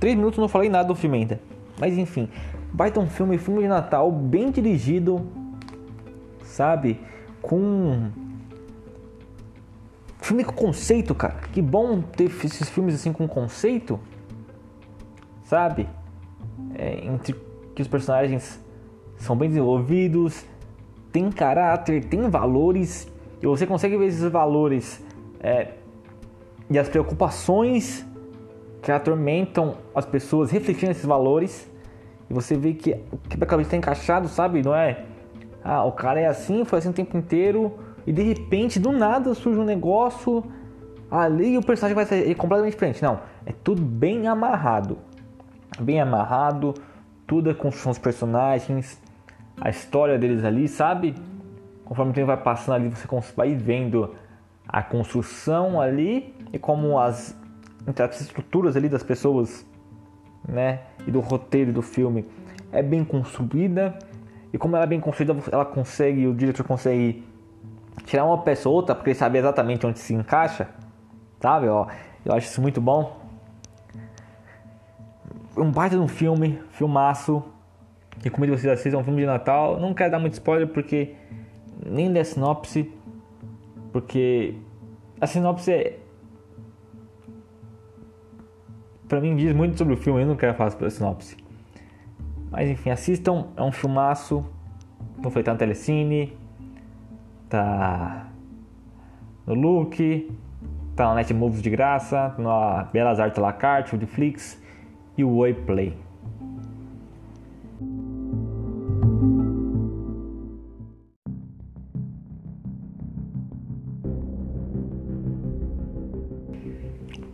Três 0.00 0.16
minutos 0.16 0.38
não 0.38 0.48
falei 0.48 0.68
nada 0.68 0.88
do 0.88 0.94
filme 0.94 1.18
ainda. 1.18 1.40
Mas 1.78 1.96
enfim, 1.98 2.28
baita 2.72 2.98
um 2.98 3.08
filme, 3.08 3.38
filme 3.38 3.62
de 3.62 3.68
Natal, 3.68 4.10
bem 4.10 4.50
dirigido, 4.50 5.26
sabe? 6.42 7.00
Com 7.42 8.10
filme 10.20 10.42
com 10.42 10.52
conceito, 10.54 11.14
cara. 11.14 11.34
Que 11.52 11.60
bom 11.60 12.00
ter 12.00 12.24
esses 12.24 12.68
filmes 12.70 12.94
assim 12.94 13.12
com 13.12 13.28
conceito, 13.28 14.00
sabe? 15.44 15.86
É, 16.74 17.04
entre 17.04 17.34
que 17.74 17.82
os 17.82 17.88
personagens 17.88 18.60
são 19.16 19.36
bem 19.36 19.48
desenvolvidos, 19.48 20.44
tem 21.12 21.30
caráter, 21.30 22.04
tem 22.04 22.28
valores 22.28 23.10
e 23.42 23.46
você 23.46 23.66
consegue 23.66 23.96
ver 23.96 24.06
esses 24.06 24.30
valores 24.30 25.02
é, 25.40 25.68
e 26.70 26.78
as 26.78 26.88
preocupações 26.88 28.06
que 28.82 28.90
atormentam 28.90 29.76
as 29.94 30.04
pessoas 30.04 30.50
refletindo 30.50 30.92
esses 30.92 31.04
valores 31.04 31.70
e 32.28 32.34
você 32.34 32.56
vê 32.56 32.74
que 32.74 32.92
o 33.12 33.18
quebra-cabeça 33.18 33.68
está 33.68 33.76
encaixado, 33.76 34.28
sabe? 34.28 34.62
Não 34.62 34.74
é 34.74 35.04
ah, 35.64 35.82
o 35.82 35.92
cara 35.92 36.20
é 36.20 36.26
assim, 36.26 36.62
foi 36.66 36.78
assim 36.78 36.90
o 36.90 36.92
tempo 36.92 37.16
inteiro, 37.16 37.72
e 38.06 38.12
de 38.12 38.22
repente, 38.22 38.78
do 38.78 38.92
nada, 38.92 39.32
surge 39.32 39.58
um 39.58 39.64
negócio 39.64 40.44
ali 41.10 41.54
e 41.54 41.58
o 41.58 41.62
personagem 41.62 41.94
vai 41.94 42.04
ser 42.04 42.34
completamente 42.34 42.74
diferente. 42.74 43.02
Não, 43.02 43.20
é 43.46 43.52
tudo 43.64 43.80
bem 43.80 44.28
amarrado. 44.28 44.98
Bem 45.80 46.00
amarrado, 46.00 46.74
tudo 47.26 47.50
é 47.50 47.54
construção 47.54 47.92
dos 47.92 47.98
personagens, 47.98 49.00
a 49.60 49.70
história 49.70 50.18
deles 50.18 50.44
ali, 50.44 50.68
sabe? 50.68 51.14
Conforme 51.84 52.12
o 52.12 52.14
tempo 52.14 52.26
vai 52.26 52.36
passando 52.36 52.74
ali, 52.76 52.88
você 52.88 53.06
vai 53.36 53.54
vendo 53.54 54.14
a 54.66 54.82
construção 54.82 55.80
ali 55.80 56.34
e 56.52 56.58
como 56.58 56.98
as, 56.98 57.36
as 57.86 58.20
estruturas 58.20 58.76
ali 58.76 58.88
das 58.88 59.02
pessoas, 59.02 59.66
né? 60.48 60.80
E 61.06 61.10
do 61.10 61.20
roteiro 61.20 61.72
do 61.72 61.82
filme 61.82 62.26
é 62.72 62.82
bem 62.82 63.04
construída 63.04 63.96
E 64.52 64.58
como 64.58 64.76
ela 64.76 64.84
é 64.84 64.88
bem 64.88 65.00
construída, 65.00 65.36
ela 65.50 65.64
consegue, 65.64 66.26
o 66.26 66.34
diretor 66.34 66.64
consegue 66.64 67.24
tirar 68.04 68.24
uma 68.24 68.38
peça 68.38 68.68
ou 68.68 68.74
outra, 68.74 68.94
porque 68.94 69.10
ele 69.10 69.18
sabe 69.18 69.38
exatamente 69.38 69.84
onde 69.86 69.98
se 69.98 70.14
encaixa. 70.14 70.68
Sabe? 71.40 71.68
Ó, 71.68 71.86
eu 72.24 72.32
acho 72.32 72.46
isso 72.46 72.62
muito 72.62 72.80
bom. 72.80 73.23
Um 75.56 75.70
baita 75.70 75.96
de 75.96 76.02
um 76.02 76.08
filme, 76.08 76.60
filmaço. 76.70 77.42
Recomendo 78.22 78.50
vocês 78.50 78.72
assistam, 78.72 78.98
é 78.98 79.00
um 79.00 79.04
filme 79.04 79.20
de 79.20 79.26
Natal. 79.26 79.78
Não 79.78 79.94
quero 79.94 80.10
dar 80.10 80.18
muito 80.18 80.34
spoiler 80.34 80.68
porque 80.68 81.14
nem 81.84 82.12
da 82.12 82.24
sinopse, 82.24 82.90
porque 83.92 84.54
a 85.20 85.26
sinopse 85.26 85.72
é 85.72 85.98
para 89.08 89.20
mim 89.20 89.36
diz 89.36 89.54
muito 89.54 89.76
sobre 89.76 89.94
o 89.94 89.96
filme, 89.96 90.22
eu 90.22 90.26
não 90.26 90.36
quero 90.36 90.54
falar 90.54 90.70
sobre 90.70 90.86
a 90.86 90.90
sinopse. 90.90 91.36
Mas 92.50 92.68
enfim, 92.68 92.90
assistam, 92.90 93.48
é 93.56 93.62
um 93.62 93.70
filmaço. 93.70 94.44
Não 95.18 95.30
foi 95.30 95.42
tá 95.42 95.52
no 95.52 95.58
Telecine, 95.58 96.36
tá 97.48 98.28
no 99.46 99.54
Look, 99.54 100.30
tá 100.96 101.08
no 101.08 101.14
Netmovies 101.14 101.62
de 101.62 101.70
graça, 101.70 102.34
na 102.38 102.84
Belas 102.92 103.20
Artes 103.20 103.38
La 103.38 103.52
Carte, 103.52 103.94
Netflix 103.96 104.62
e 105.16 105.24
o 105.24 105.36
Oi 105.36 105.54
Play. 105.54 105.96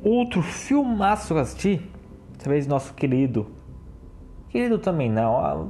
Outro 0.03 0.43
filmaço 0.43 1.29
que 1.29 1.33
eu 1.35 1.39
assisti, 1.39 1.91
dessa 2.37 2.51
vez 2.51 2.67
nosso 2.67 2.95
querido. 2.95 3.47
Querido 4.49 4.79
também 4.79 5.11
não, 5.11 5.37
ah, 5.37 5.67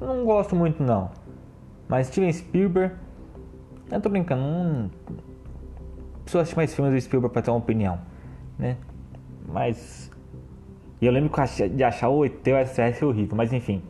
não 0.00 0.24
gosto 0.24 0.54
muito 0.54 0.82
não. 0.82 1.10
Mas 1.88 2.06
Steven 2.06 2.32
Spielberg, 2.32 2.94
eu 3.90 4.00
tô 4.00 4.08
brincando, 4.08 4.42
não 4.42 4.90
preciso 6.22 6.38
assistir 6.38 6.56
mais 6.56 6.74
filmes 6.74 6.94
do 6.94 7.00
Spielberg 7.00 7.32
pra 7.32 7.42
ter 7.42 7.50
uma 7.50 7.58
opinião, 7.58 7.98
né? 8.58 8.76
Mas 9.48 10.09
eu 11.06 11.12
lembro 11.12 11.30
de 11.74 11.84
achar 11.84 12.08
o 12.08 12.24
ET 12.24 12.44
SOS 12.66 13.02
horrível, 13.02 13.36
mas 13.36 13.52
enfim. 13.52 13.82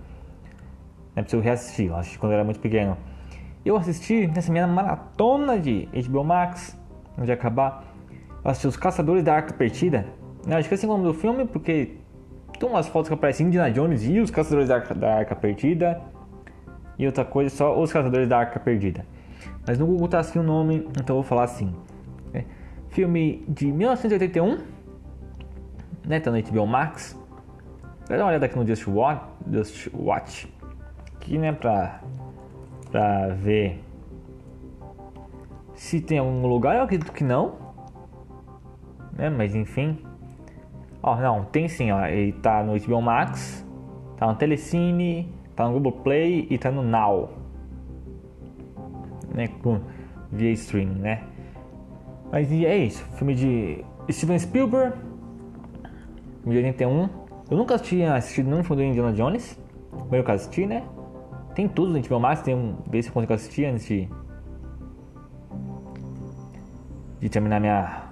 É 1.17 1.23
preciso 1.23 1.43
reassistir, 1.43 1.89
eu 1.89 1.97
assisti 1.97 2.19
quando 2.19 2.33
eu 2.33 2.37
era 2.37 2.45
muito 2.45 2.61
pequeno. 2.61 2.97
Eu 3.65 3.77
assisti 3.77 4.27
nessa 4.29 4.51
minha 4.51 4.67
maratona 4.67 5.59
de 5.59 5.89
HBO 6.09 6.25
Max, 6.25 6.79
onde 7.19 7.31
acabar 7.33 7.91
eu 8.43 8.51
assisti 8.51 8.67
Os 8.67 8.77
Caçadores 8.77 9.23
da 9.23 9.35
Arca 9.35 9.53
Perdida. 9.53 10.07
Eu 10.47 10.57
acho 10.57 10.69
que 10.69 10.75
assim 10.75 10.87
o 10.87 10.91
nome 10.91 11.05
do 11.05 11.13
filme, 11.13 11.45
porque 11.47 11.97
tem 12.59 12.69
umas 12.69 12.89
fotos 12.89 13.09
que 13.09 13.15
aparecem 13.15 13.47
Indiana 13.47 13.71
Jones 13.71 14.05
e 14.05 14.19
Os 14.19 14.31
Caçadores 14.31 14.69
da 14.69 14.77
Arca, 14.77 14.95
da 14.95 15.15
Arca 15.15 15.37
Perdida. 15.37 16.01
E 16.99 17.07
outra 17.07 17.25
coisa, 17.25 17.55
só 17.55 17.79
Os 17.79 17.93
Caçadores 17.93 18.29
da 18.29 18.39
Arca 18.39 18.59
Perdida. 18.59 19.05
Mas 19.67 19.79
no 19.79 19.87
Google 19.87 20.09
tá 20.09 20.21
assim 20.21 20.39
o 20.39 20.43
nome, 20.43 20.89
então 20.99 21.17
eu 21.17 21.23
vou 21.23 21.23
falar 21.23 21.45
assim. 21.45 21.75
É, 22.33 22.45
filme 22.89 23.45
de 23.47 23.71
1981, 23.71 24.59
né? 26.05 26.21
Tá 26.21 26.31
no 26.31 26.43
HBO 26.43 26.67
Max. 26.67 27.19
Dá 28.09 28.17
uma 28.17 28.27
olhada 28.27 28.47
aqui 28.47 28.57
no 28.59 28.67
Just 28.67 28.87
Watch, 28.89 29.25
Just 29.51 29.89
Watch 29.95 30.53
aqui, 31.15 31.39
né? 31.39 31.53
Pra, 31.53 32.01
pra 32.91 33.29
ver 33.29 33.85
se 35.75 36.01
tem 36.01 36.19
algum 36.19 36.47
lugar. 36.47 36.77
Eu 36.77 36.83
acredito 36.83 37.13
que 37.13 37.23
não 37.23 37.71
né? 39.21 39.29
Mas 39.29 39.55
enfim. 39.55 39.99
Ó, 41.03 41.17
não, 41.17 41.45
tem 41.45 41.69
sim, 41.69 41.93
ó. 41.93 42.05
Ele 42.07 42.33
tá 42.33 42.63
no 42.63 42.79
HBO 42.79 43.03
Max, 43.03 43.67
tá 44.17 44.27
no 44.27 44.35
Telecine, 44.35 45.33
tá 45.55 45.67
no 45.67 45.75
Google 45.75 45.93
Play 45.93 46.47
e 46.51 46.57
tá 46.57 46.71
no 46.71 46.83
Now. 46.83 47.31
Né? 49.35 49.49
Com, 49.63 49.81
via 50.33 50.51
streaming, 50.53 51.01
né? 51.01 51.23
Mas 52.33 52.51
é 52.51 52.77
isso. 52.79 53.05
Filme 53.17 53.35
de 53.35 53.85
Steven 54.11 54.39
Spielberg, 54.39 54.97
de 56.45 56.57
81. 56.57 57.09
Eu 57.51 57.57
nunca 57.57 57.79
tinha 57.79 58.15
assistido 58.15 58.49
nenhum 58.49 58.63
filme 58.63 58.83
do 58.83 58.89
Indiana 58.89 59.13
Jones. 59.13 59.59
Primeiro 59.91 60.25
que 60.25 60.33
assisti, 60.33 60.67
né? 60.67 60.85
Tem 61.55 61.69
tudo 61.69 61.93
no 61.93 62.01
HBO 62.01 62.21
Max, 62.21 62.43
tem 62.43 62.55
um. 62.55 62.77
Ver 62.89 63.03
se 63.03 63.09
eu 63.09 63.13
consigo 63.13 63.33
assistir 63.33 63.67
antes 63.67 63.87
de. 63.87 64.09
De 67.19 67.29
terminar 67.29 67.61
minha 67.61 68.11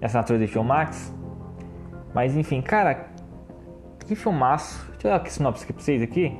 assinatura 0.00 0.38
de 0.38 0.46
Filmax. 0.46 1.12
Mas 2.14 2.36
enfim, 2.36 2.62
cara, 2.62 3.08
que 4.06 4.14
filmaço. 4.14 4.86
Deixa 4.92 5.08
eu 5.08 5.10
dar 5.10 5.16
aqui 5.16 5.32
sinopse 5.32 5.64
aqui 5.64 5.72
pra 5.72 5.82
vocês 5.82 6.02
aqui. 6.02 6.36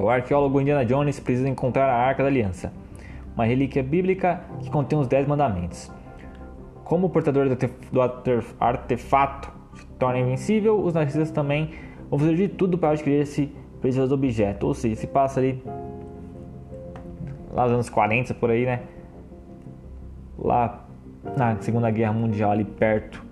O 0.00 0.08
arqueólogo 0.08 0.60
Indiana 0.60 0.84
Jones 0.84 1.20
precisa 1.20 1.48
encontrar 1.48 1.86
a 1.86 1.94
Arca 1.94 2.22
da 2.22 2.28
Aliança, 2.28 2.72
uma 3.34 3.44
relíquia 3.44 3.82
bíblica 3.82 4.42
que 4.60 4.70
contém 4.70 4.98
os 4.98 5.06
Dez 5.06 5.26
Mandamentos. 5.26 5.92
Como 6.84 7.06
o 7.06 7.10
portador 7.10 7.48
do 7.90 8.00
artefato 8.60 9.50
se 9.74 9.86
torna 9.98 10.18
invencível, 10.18 10.80
os 10.80 10.94
nazistas 10.94 11.30
também 11.30 11.70
vão 12.10 12.18
fazer 12.18 12.36
de 12.36 12.48
tudo 12.48 12.76
para 12.76 12.90
adquirir 12.90 13.22
esse 13.22 13.50
precioso 13.80 14.14
objeto. 14.14 14.66
Ou 14.66 14.74
seja, 14.74 14.94
se 14.96 15.06
passa 15.06 15.40
ali 15.40 15.62
lá 17.52 17.64
nos 17.64 17.72
anos 17.72 17.88
40 17.88 18.34
por 18.34 18.50
aí, 18.50 18.66
né? 18.66 18.82
Lá 20.38 20.84
na 21.36 21.56
Segunda 21.60 21.90
Guerra 21.90 22.12
Mundial 22.12 22.50
ali 22.50 22.64
perto. 22.64 23.24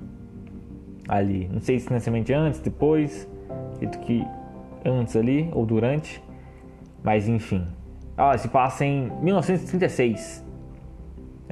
Ali, 1.08 1.48
não 1.52 1.60
sei 1.60 1.78
se 1.78 1.92
necessariamente 1.92 2.32
antes, 2.32 2.60
depois, 2.60 3.28
acredito 3.74 3.98
que 4.00 4.24
antes 4.84 5.14
ali 5.16 5.50
ou 5.52 5.66
durante, 5.66 6.22
mas 7.02 7.28
enfim. 7.28 7.66
Ah, 8.16 8.36
se 8.38 8.48
passa 8.48 8.84
em 8.84 9.10
1936. 9.20 10.41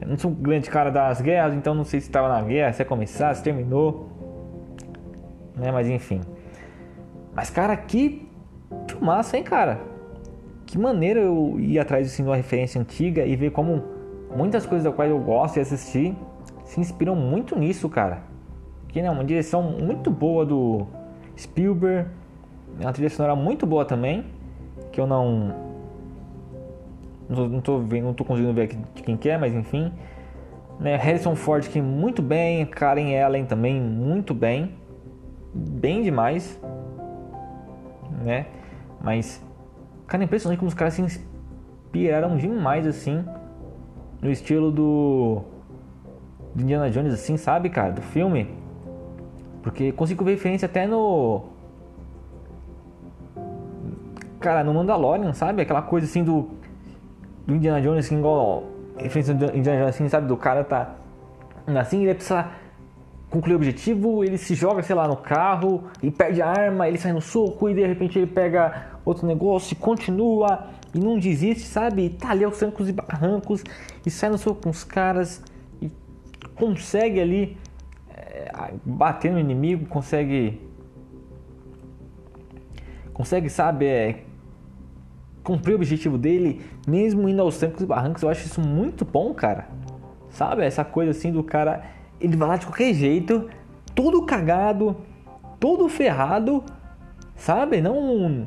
Eu 0.00 0.08
não 0.08 0.18
sou 0.18 0.30
um 0.30 0.34
grande 0.34 0.70
cara 0.70 0.90
das 0.90 1.20
guerras, 1.20 1.54
então 1.54 1.74
não 1.74 1.84
sei 1.84 2.00
se 2.00 2.06
estava 2.06 2.28
na 2.28 2.40
guerra, 2.42 2.72
se 2.72 2.80
ia 2.82 2.86
começar, 2.86 3.34
se 3.34 3.42
terminou. 3.42 4.08
Né, 5.56 5.70
mas 5.70 5.88
enfim. 5.88 6.20
Mas 7.34 7.50
cara, 7.50 7.76
que 7.76 8.28
massa, 9.00 9.36
hein, 9.36 9.42
cara? 9.42 9.80
Que 10.66 10.78
maneira 10.78 11.20
eu 11.20 11.56
ir 11.58 11.78
atrás 11.78 12.06
assim, 12.06 12.22
de 12.22 12.28
uma 12.28 12.36
referência 12.36 12.80
antiga 12.80 13.24
e 13.24 13.36
ver 13.36 13.50
como 13.50 13.82
muitas 14.34 14.64
coisas 14.64 14.84
da 14.84 14.92
qual 14.92 15.06
eu 15.06 15.18
gosto 15.18 15.54
de 15.54 15.60
assistir 15.60 16.16
se 16.64 16.80
inspiram 16.80 17.16
muito 17.16 17.58
nisso, 17.58 17.88
cara. 17.88 18.22
Que 18.88 19.00
é 19.00 19.10
uma 19.10 19.24
direção 19.24 19.62
muito 19.62 20.10
boa 20.10 20.46
do 20.46 20.86
Spielberg, 21.36 22.08
uma 22.80 22.92
trilha 22.92 23.10
sonora 23.10 23.34
muito 23.34 23.66
boa 23.66 23.84
também, 23.84 24.24
que 24.92 25.00
eu 25.00 25.06
não 25.06 25.69
não 27.30 27.60
tô, 27.60 27.78
vendo, 27.78 28.04
não 28.04 28.14
tô 28.14 28.24
conseguindo 28.24 28.52
ver 28.52 28.62
aqui 28.62 28.76
de 28.94 29.02
quem 29.02 29.16
que 29.16 29.28
é, 29.28 29.38
mas 29.38 29.54
enfim. 29.54 29.92
Né, 30.78 30.96
Harrison 30.96 31.36
Ford 31.36 31.68
que 31.68 31.80
muito 31.80 32.22
bem, 32.22 32.64
Karen 32.66 33.10
Ellen 33.10 33.44
também 33.44 33.80
muito 33.80 34.32
bem, 34.32 34.74
bem 35.54 36.02
demais, 36.02 36.58
né? 38.22 38.46
Mas 39.02 39.44
cara, 40.06 40.22
é 40.22 40.24
impressionante 40.24 40.58
como 40.58 40.68
os 40.68 40.74
caras 40.74 40.94
se 40.94 41.02
inspiraram 41.02 42.36
demais 42.36 42.86
assim 42.86 43.24
no 44.22 44.30
estilo 44.30 44.70
do 44.70 45.44
de 46.54 46.64
Indiana 46.64 46.90
Jones 46.90 47.14
assim, 47.14 47.36
sabe, 47.36 47.70
cara, 47.70 47.92
do 47.92 48.02
filme. 48.02 48.48
Porque 49.62 49.92
consigo 49.92 50.24
ver 50.24 50.32
referência 50.32 50.66
até 50.66 50.86
no. 50.86 51.44
Cara, 54.40 54.64
no 54.64 54.72
Mandalorian, 54.72 55.32
sabe? 55.32 55.62
Aquela 55.62 55.82
coisa 55.82 56.06
assim 56.06 56.24
do. 56.24 56.50
Do 57.46 57.54
Indiana 57.54 57.80
Jones, 57.80 58.06
assim, 58.06 58.18
igual. 58.18 58.64
Referência 58.96 59.34
do 59.34 59.44
Indiana 59.56 59.80
Jones, 59.80 59.94
assim, 59.94 60.08
sabe? 60.08 60.26
Do 60.26 60.36
cara 60.36 60.64
tá. 60.64 60.94
Assim, 61.66 62.02
ele 62.02 62.14
precisa 62.14 62.48
concluir 63.28 63.54
o 63.54 63.56
objetivo, 63.56 64.24
ele 64.24 64.36
se 64.36 64.54
joga, 64.54 64.82
sei 64.82 64.96
lá, 64.96 65.06
no 65.06 65.16
carro 65.16 65.84
e 66.02 66.10
perde 66.10 66.42
a 66.42 66.48
arma, 66.48 66.88
ele 66.88 66.98
sai 66.98 67.12
no 67.12 67.20
soco 67.20 67.68
e 67.68 67.74
de 67.74 67.86
repente 67.86 68.18
ele 68.18 68.26
pega 68.26 68.88
outro 69.04 69.24
negócio 69.24 69.72
e 69.72 69.76
continua 69.76 70.66
e 70.92 70.98
não 70.98 71.16
desiste, 71.16 71.64
sabe? 71.64 72.06
E 72.06 72.10
tá 72.10 72.30
ali 72.30 72.42
aos 72.42 72.58
trancos 72.58 72.88
e 72.88 72.92
barrancos 72.92 73.62
e 74.04 74.10
sai 74.10 74.30
no 74.30 74.38
soco 74.38 74.62
com 74.62 74.70
os 74.70 74.82
caras 74.82 75.40
consegue 76.60 77.18
ali 77.18 77.56
é, 78.14 78.74
bater 78.84 79.32
no 79.32 79.40
inimigo, 79.40 79.86
consegue 79.86 80.60
consegue, 83.14 83.48
sabe, 83.48 83.86
é, 83.86 84.24
cumprir 85.42 85.72
o 85.72 85.76
objetivo 85.76 86.18
dele, 86.18 86.60
mesmo 86.86 87.28
indo 87.28 87.40
aos 87.40 87.58
trancos 87.58 87.82
e 87.82 87.86
barrancos. 87.86 88.22
Eu 88.22 88.28
acho 88.28 88.46
isso 88.46 88.60
muito 88.60 89.04
bom, 89.04 89.32
cara. 89.34 89.68
Sabe, 90.30 90.64
essa 90.64 90.84
coisa 90.84 91.10
assim 91.10 91.32
do 91.32 91.42
cara, 91.42 91.82
ele 92.20 92.36
vai 92.36 92.48
lá 92.48 92.56
de 92.56 92.66
qualquer 92.66 92.94
jeito, 92.94 93.48
todo 93.94 94.24
cagado, 94.24 94.96
todo 95.58 95.88
ferrado, 95.88 96.62
sabe? 97.34 97.80
Não 97.80 98.46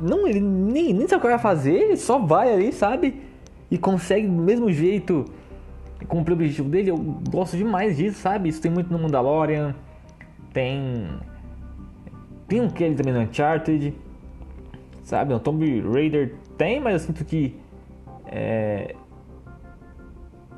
não 0.00 0.28
ele 0.28 0.40
nem, 0.40 0.94
nem 0.94 1.08
sabe 1.08 1.18
o 1.18 1.20
que 1.22 1.26
vai 1.26 1.38
fazer, 1.38 1.74
ele 1.74 1.96
só 1.96 2.18
vai 2.18 2.52
ali, 2.52 2.72
sabe? 2.72 3.20
E 3.70 3.76
consegue 3.76 4.26
do 4.26 4.42
mesmo 4.42 4.70
jeito 4.70 5.24
cumprir 6.06 6.32
o 6.32 6.36
objetivo 6.36 6.68
dele, 6.68 6.90
eu 6.90 6.96
gosto 6.96 7.56
demais 7.56 7.96
disso, 7.96 8.20
sabe? 8.20 8.48
Isso 8.48 8.60
tem 8.60 8.70
muito 8.70 8.92
no 8.92 8.98
Mandalorian, 8.98 9.74
tem. 10.52 11.08
Tem 12.46 12.60
um 12.60 12.70
que 12.70 12.84
ele 12.84 12.94
também 12.94 13.12
no 13.12 13.20
Uncharted, 13.20 13.94
Sabe, 15.08 15.32
o 15.32 15.40
Tomb 15.40 15.80
Raider 15.90 16.34
tem, 16.58 16.78
mas 16.78 16.92
eu 16.92 16.98
sinto 16.98 17.24
que 17.24 17.56
é, 18.26 18.94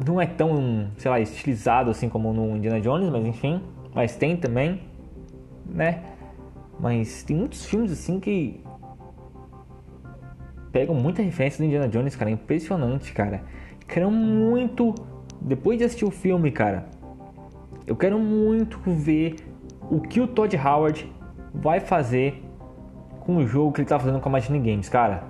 não 0.04 0.20
é 0.20 0.26
tão, 0.26 0.90
sei 0.96 1.08
lá, 1.08 1.20
estilizado 1.20 1.88
assim 1.88 2.08
como 2.08 2.32
no 2.32 2.56
Indiana 2.56 2.80
Jones, 2.80 3.08
mas 3.10 3.24
enfim, 3.24 3.62
mas 3.94 4.16
tem 4.16 4.36
também, 4.36 4.80
né? 5.64 6.02
Mas 6.80 7.22
tem 7.22 7.36
muitos 7.36 7.64
filmes 7.64 7.92
assim 7.92 8.18
que 8.18 8.60
pegam 10.72 10.96
muita 10.96 11.22
referência 11.22 11.58
do 11.58 11.66
Indiana 11.66 11.86
Jones, 11.88 12.16
cara, 12.16 12.32
é 12.32 12.34
impressionante, 12.34 13.12
cara. 13.12 13.44
Quero 13.86 14.10
muito, 14.10 14.96
depois 15.40 15.78
de 15.78 15.84
assistir 15.84 16.06
o 16.06 16.10
filme, 16.10 16.50
cara, 16.50 16.86
eu 17.86 17.94
quero 17.94 18.18
muito 18.18 18.80
ver 18.84 19.36
o 19.88 20.00
que 20.00 20.20
o 20.20 20.26
Todd 20.26 20.56
Howard 20.56 21.08
vai 21.54 21.78
fazer 21.78 22.49
com 23.30 23.36
o 23.36 23.46
jogo 23.46 23.72
que 23.72 23.80
ele 23.80 23.88
tá 23.88 23.96
fazendo 23.96 24.20
com 24.20 24.28
a 24.28 24.32
Machine 24.32 24.58
Games, 24.58 24.88
cara. 24.88 25.22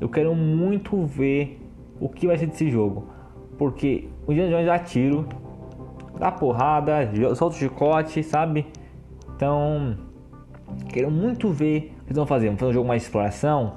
Eu 0.00 0.08
quero 0.08 0.32
muito 0.32 1.04
ver 1.04 1.60
o 1.98 2.08
que 2.08 2.28
vai 2.28 2.38
ser 2.38 2.46
desse 2.46 2.70
jogo. 2.70 3.08
Porque 3.58 4.08
o 4.26 4.32
Indiana 4.32 4.50
Jones 4.50 4.66
dá 4.66 4.78
tiro, 4.78 5.26
dá 6.16 6.30
porrada, 6.30 7.10
solta 7.34 7.56
o 7.56 7.58
chicote, 7.58 8.22
sabe? 8.22 8.66
Então, 9.34 9.96
quero 10.88 11.10
muito 11.10 11.50
ver 11.50 11.96
o 12.00 12.04
que 12.04 12.10
eles 12.10 12.16
vão 12.16 12.26
fazer. 12.26 12.46
Vão 12.46 12.56
fazer 12.56 12.70
um 12.70 12.74
jogo 12.74 12.86
mais 12.86 13.02
de 13.02 13.06
exploração, 13.08 13.72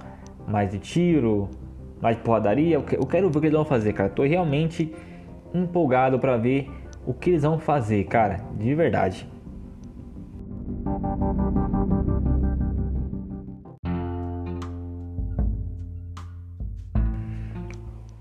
mais 0.47 0.69
de 0.69 0.77
tiro, 0.77 1.49
mais 1.99 2.15
de 2.17 2.21
porradaria. 2.21 2.75
Eu 2.75 3.07
quero 3.07 3.31
ver 3.31 3.37
o 3.37 3.41
que 3.41 3.47
eles 3.47 3.57
vão 3.57 3.65
fazer, 3.65 3.93
cara. 3.93 4.09
Tô 4.09 4.21
realmente 4.21 4.93
empolgado 5.51 6.19
para 6.19 6.37
ver 6.37 6.69
o 7.03 7.15
que 7.15 7.31
eles 7.31 7.41
vão 7.41 7.57
fazer, 7.57 8.03
cara. 8.03 8.41
De 8.59 8.75
verdade. 8.75 9.27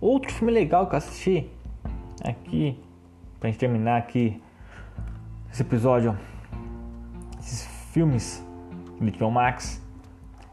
Outro 0.05 0.31
filme 0.31 0.53
legal 0.53 0.87
que 0.87 0.95
eu 0.95 0.99
assisti 0.99 1.51
aqui, 2.23 2.79
pra 3.41 3.49
gente 3.49 3.59
terminar 3.59 3.97
aqui 3.97 4.39
esse 5.51 5.63
episódio, 5.63 6.15
esses 7.41 7.67
filmes 7.91 8.47
do 9.01 9.11
HBO 9.11 9.31
Max, 9.31 9.83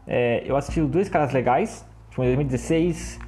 é, 0.06 0.42
eu 0.46 0.56
assisti 0.56 0.80
Dois 0.80 1.10
Caras 1.10 1.34
Legais, 1.34 1.86
de 2.08 2.16
2016, 2.16 3.20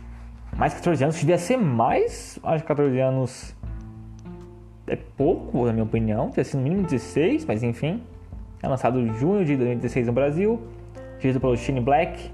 mais 0.57 0.73
de 0.73 0.79
14 0.79 1.05
anos, 1.05 1.17
devia 1.19 1.37
ser 1.37 1.59
mais, 1.59 2.39
acho 2.43 2.63
que 2.63 2.69
14 2.69 2.99
anos 3.01 3.55
é 4.87 4.97
pouco, 4.97 5.67
na 5.67 5.75
minha 5.75 5.85
opinião, 5.85 6.31
devia 6.31 6.45
ser 6.45 6.57
no 6.57 6.63
mínimo 6.63 6.85
16, 6.85 7.45
mas 7.45 7.63
enfim, 7.63 8.03
é 8.63 8.67
lançado 8.67 8.99
em 8.99 9.13
junho 9.19 9.45
de 9.45 9.59
2016 9.59 10.07
no 10.07 10.15
Brasil, 10.15 10.59
dirigido 11.19 11.39
pelo 11.39 11.55
Shane 11.55 11.83
Black, 11.83 12.33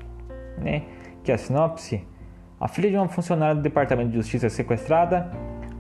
né, 0.59 0.85
que 1.25 1.33
é 1.33 1.35
a 1.35 1.39
sinopse 1.39 2.09
a 2.61 2.69
filha 2.69 2.91
de 2.91 2.97
uma 2.97 3.09
funcionária 3.09 3.55
do 3.55 3.63
Departamento 3.63 4.11
de 4.11 4.17
Justiça 4.17 4.47
é 4.47 4.51
sequestrada. 4.51 5.33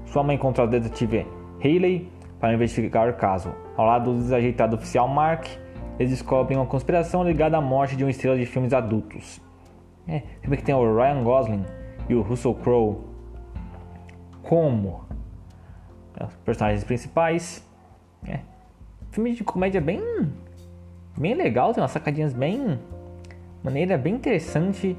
Sua 0.07 0.23
mãe 0.23 0.37
encontra 0.37 0.65
o 0.65 0.67
detetive 0.67 1.27
Haley 1.63 2.11
para 2.41 2.55
investigar 2.55 3.11
o 3.11 3.13
caso. 3.13 3.55
Ao 3.77 3.85
lado 3.85 4.15
do 4.15 4.19
desajeitado 4.19 4.77
oficial 4.77 5.07
Mark, 5.07 5.45
eles 5.99 6.11
descobrem 6.11 6.57
uma 6.57 6.65
conspiração 6.65 7.23
ligada 7.23 7.59
à 7.59 7.61
morte 7.61 7.95
de 7.97 8.03
uma 8.03 8.11
estrela 8.11 8.39
de 8.39 8.47
filmes 8.47 8.73
adultos. 8.73 9.43
É, 10.09 10.23
filme 10.41 10.57
que 10.57 10.63
tem 10.63 10.75
o 10.75 10.97
Ryan 10.97 11.23
Gosling 11.23 11.65
e 12.09 12.15
o 12.15 12.23
Russell 12.23 12.55
Crowe 12.55 12.97
como 14.43 15.05
é, 16.17 16.25
os 16.25 16.35
personagens 16.37 16.83
principais. 16.83 17.63
É. 18.27 18.41
Filme 19.11 19.35
de 19.35 19.45
comédia 19.45 19.83
bem, 19.83 20.01
bem 21.19 21.35
legal, 21.35 21.75
tem 21.75 21.83
umas 21.83 21.91
sacadinhas 21.91 22.33
bem 22.33 22.79
maneira, 23.63 23.99
bem 23.99 24.15
interessante 24.15 24.97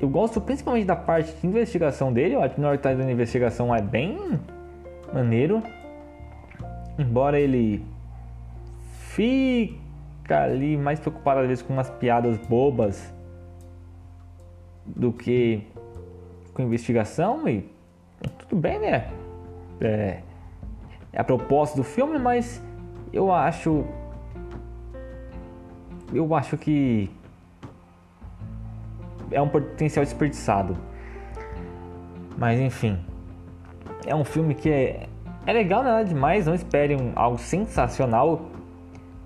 eu 0.00 0.08
gosto 0.08 0.40
principalmente 0.40 0.86
da 0.86 0.96
parte 0.96 1.32
de 1.40 1.46
investigação 1.46 2.12
dele. 2.12 2.36
Hora 2.36 2.48
que 2.48 2.60
tá 2.78 2.92
da 2.94 3.10
investigação 3.10 3.74
é 3.74 3.80
bem 3.80 4.40
maneiro. 5.12 5.62
Embora 6.98 7.38
ele 7.38 7.84
fica 9.10 10.42
ali 10.42 10.76
mais 10.76 10.98
preocupado 10.98 11.40
às 11.40 11.46
vezes 11.46 11.62
com 11.62 11.72
umas 11.72 11.90
piadas 11.90 12.36
bobas 12.46 13.12
do 14.84 15.12
que 15.12 15.62
com 16.52 16.62
investigação 16.62 17.48
e 17.48 17.68
tudo 18.38 18.60
bem, 18.60 18.78
né? 18.78 19.10
É, 19.80 20.20
é 21.12 21.20
a 21.20 21.24
proposta 21.24 21.76
do 21.76 21.84
filme, 21.84 22.18
mas 22.18 22.62
eu 23.12 23.32
acho 23.32 23.84
eu 26.12 26.32
acho 26.34 26.56
que 26.56 27.10
é 29.34 29.42
um 29.42 29.48
potencial 29.48 30.04
desperdiçado. 30.04 30.76
Mas 32.38 32.58
enfim, 32.60 32.98
é 34.06 34.14
um 34.14 34.24
filme 34.24 34.54
que 34.54 34.70
é, 34.70 35.06
é 35.46 35.52
legal, 35.52 35.82
nada 35.82 36.00
é 36.00 36.04
demais. 36.04 36.46
Não 36.46 36.54
esperem 36.54 36.96
um, 36.96 37.12
algo 37.14 37.38
sensacional 37.38 38.42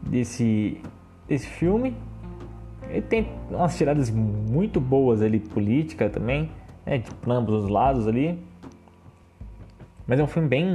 desse, 0.03 0.81
desse 1.27 1.47
filme. 1.47 1.95
Ele 2.89 3.03
tem 3.03 3.29
umas 3.51 3.77
tiradas 3.77 4.11
muito 4.11 4.81
boas 4.81 5.21
ali, 5.21 5.39
política 5.39 6.09
também, 6.09 6.51
né, 6.87 6.99
de 6.99 7.11
ambos 7.31 7.65
os 7.65 7.71
lados 7.71 8.09
ali. 8.09 8.39
Mas 10.07 10.19
é 10.19 10.23
um 10.23 10.27
filme 10.27 10.49
bem, 10.49 10.75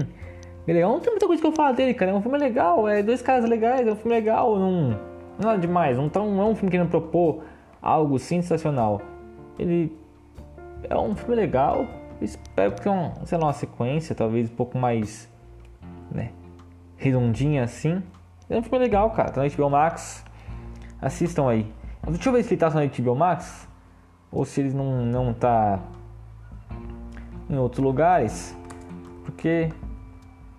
legal. 0.67 0.91
Não 0.91 0.99
tem 0.99 1.11
muita 1.11 1.25
coisa 1.25 1.41
que 1.41 1.47
eu 1.47 1.51
falo 1.51 1.75
dele, 1.75 1.93
cara. 1.93 2.11
É 2.11 2.13
um 2.13 2.21
filme 2.21 2.37
legal, 2.37 2.87
é 2.87 3.01
dois 3.01 3.21
caras 3.21 3.49
legais, 3.49 3.87
é 3.87 3.91
um 3.91 3.95
filme 3.95 4.15
legal, 4.15 4.57
não, 4.57 4.99
nada 5.39 5.57
demais. 5.57 5.97
Não, 5.97 6.07
tá, 6.07 6.19
não 6.19 6.39
é 6.39 6.45
um 6.45 6.55
filme 6.55 6.69
que 6.69 6.77
não 6.77 6.87
propor 6.87 7.43
algo 7.81 8.19
sensacional. 8.19 9.01
Ele 9.57 9.95
é 10.89 10.97
um 10.97 11.15
filme 11.15 11.35
legal. 11.35 11.87
Espero 12.21 12.73
que 12.73 12.81
tenha, 12.81 13.13
lá, 13.33 13.45
uma 13.45 13.53
sequência, 13.53 14.15
talvez 14.15 14.49
um 14.49 14.55
pouco 14.55 14.77
mais, 14.77 15.29
né, 16.11 16.31
redondinha 16.95 17.63
assim. 17.63 18.01
É 18.49 18.57
um 18.57 18.63
filme 18.63 18.79
legal, 18.79 19.09
cara. 19.11 19.31
Tá 19.31 19.41
na 19.41 19.49
HBO 19.49 19.69
Max. 19.69 20.23
Assistam 21.01 21.49
aí. 21.49 21.71
Deixa 22.07 22.29
eu 22.29 22.33
ver 22.33 22.43
se 22.43 22.53
ele 22.53 22.59
tá 22.59 22.69
na 22.69 22.85
HBO 22.85 23.15
Max. 23.15 23.67
Ou 24.31 24.45
se 24.45 24.61
ele 24.61 24.73
não, 24.73 25.05
não 25.05 25.33
tá 25.33 25.79
em 27.49 27.57
outros 27.57 27.83
lugares. 27.83 28.57
Porque 29.23 29.69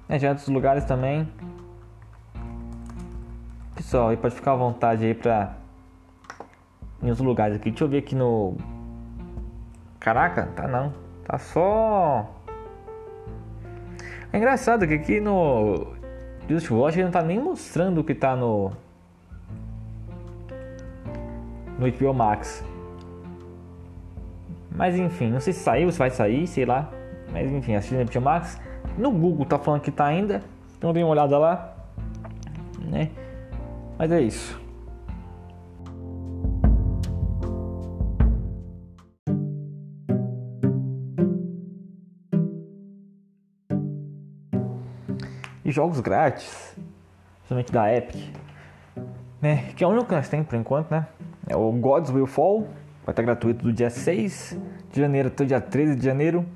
é, 0.08 0.18
já 0.18 0.28
em 0.28 0.30
outros 0.30 0.48
lugares 0.48 0.84
também. 0.84 1.28
Pessoal, 3.74 4.08
aí 4.08 4.16
pode 4.16 4.34
ficar 4.34 4.52
à 4.52 4.56
vontade 4.56 5.04
aí 5.04 5.14
pra 5.14 5.56
em 7.02 7.08
outros 7.08 7.26
lugares 7.26 7.56
aqui. 7.56 7.70
Deixa 7.70 7.84
eu 7.84 7.88
ver 7.88 7.98
aqui 7.98 8.14
no 8.14 8.56
Caraca, 10.04 10.50
tá 10.54 10.68
não. 10.68 10.92
Tá 11.24 11.38
só. 11.38 12.30
É 14.30 14.36
engraçado 14.36 14.86
que 14.86 14.92
aqui 14.92 15.18
no 15.18 15.94
Just 16.46 16.70
Watch 16.70 16.98
ele 16.98 17.04
não 17.04 17.10
tá 17.10 17.22
nem 17.22 17.40
mostrando 17.40 18.02
o 18.02 18.04
que 18.04 18.14
tá 18.14 18.36
no. 18.36 18.70
No 21.78 21.90
HBO 21.90 22.12
Max. 22.12 22.62
Mas 24.70 24.94
enfim, 24.94 25.30
não 25.30 25.40
sei 25.40 25.54
se 25.54 25.60
saiu, 25.60 25.90
se 25.90 25.98
vai 25.98 26.10
sair, 26.10 26.46
sei 26.48 26.66
lá. 26.66 26.90
Mas 27.32 27.50
enfim, 27.50 27.74
assistindo 27.74 28.00
no 28.00 28.04
HBO 28.04 28.20
Max. 28.20 28.60
No 28.98 29.10
Google 29.10 29.46
tá 29.46 29.58
falando 29.58 29.80
que 29.80 29.90
tá 29.90 30.04
ainda. 30.04 30.42
Então 30.76 30.92
dê 30.92 31.02
uma 31.02 31.12
olhada 31.12 31.38
lá. 31.38 31.74
Né? 32.78 33.08
Mas 33.98 34.12
é 34.12 34.20
isso. 34.20 34.63
Jogos 45.74 46.00
grátis, 46.00 46.76
somente 47.48 47.72
da 47.72 47.92
Epic, 47.92 48.32
né? 49.42 49.72
Que 49.76 49.82
é 49.82 49.86
o 49.86 49.90
único 49.90 50.06
que 50.06 50.14
nós 50.14 50.28
temos 50.28 50.46
por 50.46 50.56
enquanto, 50.56 50.90
né? 50.90 51.06
É 51.48 51.56
o 51.56 51.70
Gods 51.72 52.10
Will 52.10 52.26
Fall, 52.26 52.60
vai 53.04 53.12
estar 53.12 53.22
gratuito 53.22 53.64
do 53.64 53.72
dia 53.72 53.90
6 53.90 54.58
de 54.92 55.00
janeiro 55.00 55.28
até 55.28 55.44
o 55.44 55.46
dia 55.46 55.60
13 55.60 55.96
de 55.96 56.04
janeiro, 56.04 56.46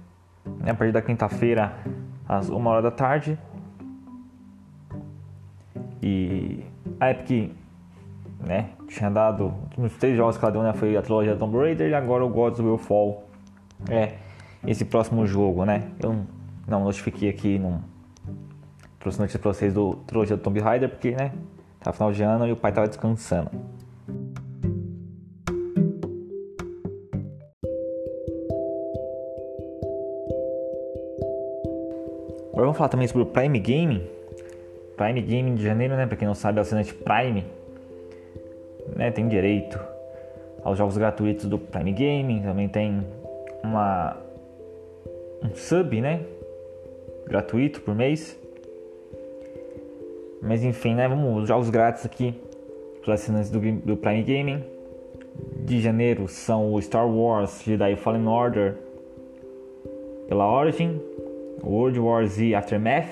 né? 0.60 0.70
a 0.70 0.74
partir 0.74 0.92
da 0.92 1.02
quinta-feira 1.02 1.74
às 2.26 2.48
1 2.48 2.66
hora 2.66 2.82
da 2.82 2.90
tarde. 2.90 3.38
E 6.00 6.64
a 7.00 7.10
Epic, 7.10 7.52
né, 8.38 8.70
tinha 8.86 9.10
dado 9.10 9.52
os 9.76 9.92
três 9.96 10.16
jogos 10.16 10.38
que 10.38 10.44
ela 10.44 10.52
deu, 10.52 10.62
né, 10.62 10.72
foi 10.72 10.96
a 10.96 11.02
trilogia 11.02 11.36
Tomb 11.36 11.58
Raider 11.58 11.90
e 11.90 11.94
agora 11.94 12.24
o 12.24 12.28
Gods 12.28 12.60
Will 12.60 12.78
Fall. 12.78 13.24
É 13.90 14.14
esse 14.66 14.84
próximo 14.84 15.26
jogo, 15.26 15.64
né? 15.64 15.88
Eu 16.02 16.24
não 16.66 16.84
notifiquei 16.84 17.28
aqui, 17.28 17.58
não 17.58 17.80
trouxe 18.98 19.18
notícia 19.18 19.38
pra 19.38 19.52
vocês 19.52 19.72
do 19.72 19.94
trilogia 20.06 20.36
do 20.36 20.42
Tomb 20.42 20.60
Raider, 20.60 20.88
porque, 20.88 21.12
né, 21.12 21.32
tá 21.80 21.92
final 21.92 22.12
de 22.12 22.22
ano 22.22 22.46
e 22.46 22.52
o 22.52 22.56
pai 22.56 22.72
tava 22.72 22.88
descansando. 22.88 23.50
Agora 32.50 32.66
vamos 32.66 32.76
falar 32.76 32.88
também 32.88 33.06
sobre 33.06 33.22
o 33.22 33.26
Prime 33.26 33.60
Gaming. 33.60 34.04
Prime 34.96 35.22
Gaming 35.22 35.54
de 35.54 35.62
janeiro, 35.62 35.94
né? 35.94 36.06
Pra 36.06 36.16
quem 36.16 36.26
não 36.26 36.34
sabe, 36.34 36.58
é 36.58 36.60
o 36.60 36.62
assinante 36.62 36.92
Prime. 36.92 37.44
Né, 38.96 39.12
tem 39.12 39.28
direito 39.28 39.78
aos 40.64 40.76
jogos 40.76 40.98
gratuitos 40.98 41.44
do 41.44 41.56
Prime 41.56 41.92
Gaming, 41.92 42.42
também 42.42 42.68
tem 42.68 43.06
uma 43.62 44.16
um 45.42 45.54
sub, 45.54 46.00
né? 46.00 46.24
Gratuito 47.26 47.80
por 47.82 47.94
mês. 47.94 48.36
Mas 50.42 50.62
enfim, 50.62 50.94
né? 50.94 51.08
Vamos 51.08 51.42
os 51.42 51.48
jogos 51.48 51.70
grátis 51.70 52.04
aqui 52.06 52.34
para 53.04 53.14
assinantes 53.14 53.50
do, 53.50 53.60
do 53.60 53.96
Prime 53.96 54.22
Gaming. 54.22 54.64
De 55.64 55.80
janeiro 55.80 56.26
são 56.28 56.72
o 56.72 56.82
Star 56.82 57.08
Wars 57.08 57.62
Jedi 57.62 57.96
Fallen 57.96 58.26
Order 58.26 58.76
pela 60.28 60.46
Origin, 60.50 61.00
World 61.62 61.98
War 61.98 62.26
Z 62.26 62.54
Aftermath, 62.54 63.08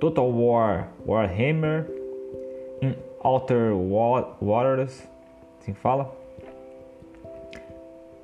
Total 0.00 0.30
War 0.30 0.88
Warhammer, 1.06 1.86
In 2.82 2.94
Outer 3.22 3.72
Waters, 4.40 5.08
assim 5.58 5.72
fala, 5.72 6.14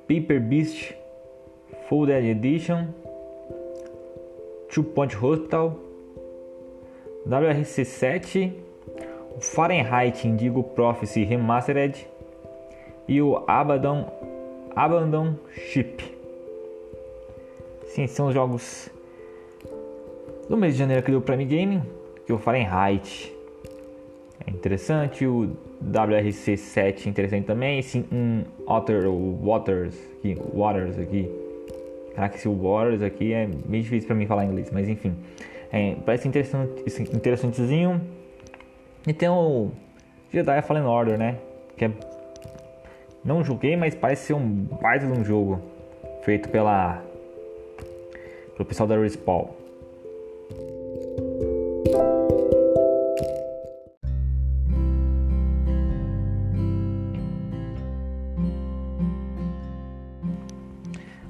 Paper 0.07 0.39
Beast 0.39 0.93
Full 1.87 2.05
Dead 2.05 2.23
Edition, 2.23 2.87
Two 4.69 4.83
Point 4.83 5.15
Hospital, 5.15 5.77
WRC7, 7.27 8.51
Fahrenheit 9.39 10.27
Indigo 10.27 10.63
Prophecy 10.63 11.23
Remastered 11.23 12.07
e 13.07 13.21
o 13.21 13.43
Abaddon, 13.47 14.11
Abandon 14.75 15.35
Ship. 15.53 16.03
Sim, 17.85 18.07
são 18.07 18.27
os 18.27 18.33
jogos 18.33 18.89
do 20.49 20.57
mês 20.57 20.73
de 20.73 20.79
janeiro 20.79 21.01
aqui 21.01 21.11
do 21.11 21.21
Prime 21.21 21.45
Gaming, 21.45 21.81
que 22.25 22.33
o 22.33 22.37
Fahrenheit 22.37 23.33
é 24.45 24.49
interessante, 24.49 25.25
o 25.25 25.55
WRC7 25.83 27.05
interessante 27.05 27.45
também, 27.45 27.79
esse 27.79 28.05
um 28.11 28.43
Outer 28.65 29.09
Waters 29.09 29.95
aqui, 30.17 30.37
Waters 30.53 30.97
aqui. 30.97 31.29
Caraca, 32.15 32.35
esse 32.35 32.47
Waters 32.47 33.01
aqui 33.01 33.33
é 33.33 33.47
meio 33.65 33.83
difícil 33.83 34.07
para 34.07 34.15
mim 34.15 34.25
falar 34.25 34.45
inglês, 34.45 34.69
mas 34.71 34.89
enfim. 34.89 35.15
É, 35.71 35.95
parece 36.05 36.27
interessante, 36.27 36.83
interessantezinho. 37.13 38.01
E 39.07 39.13
tem 39.13 39.29
o 39.29 39.71
Jedi 40.29 40.61
Fallen 40.61 40.83
Order, 40.83 41.17
né? 41.17 41.37
Que 41.77 41.85
é... 41.85 41.91
Não 43.23 43.43
joguei, 43.43 43.77
mas 43.77 43.95
parece 43.95 44.27
ser 44.27 44.33
um 44.33 44.47
baita 44.81 45.05
de 45.05 45.13
um 45.13 45.23
jogo. 45.23 45.61
Feito 46.23 46.49
pela... 46.49 47.01
Pelo 48.55 48.65
pessoal 48.65 48.87
da 48.87 48.97
Respawn. 48.97 49.47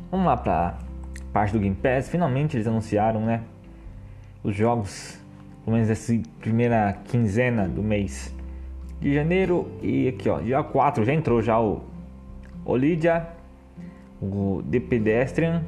Vamos 0.09 0.25
lá 0.25 0.35
para 0.35 0.77
parte 1.31 1.53
do 1.53 1.59
Game 1.59 1.75
Pass. 1.75 2.09
Finalmente 2.09 2.57
eles 2.57 2.67
anunciaram, 2.67 3.21
né? 3.21 3.43
Os 4.43 4.55
jogos, 4.55 5.19
pelo 5.63 5.75
menos 5.75 5.89
essa 5.89 6.13
primeira 6.39 6.93
quinzena 7.05 7.67
do 7.67 7.83
mês 7.83 8.33
de 8.99 9.13
janeiro. 9.13 9.67
E 9.81 10.07
aqui, 10.07 10.29
ó, 10.29 10.39
dia 10.39 10.63
4 10.63 11.05
já 11.05 11.13
entrou 11.13 11.41
já 11.41 11.59
o 11.59 11.81
Olidia, 12.65 13.27
o 14.21 14.63
The 14.69 14.79
Pedestrian, 14.79 15.63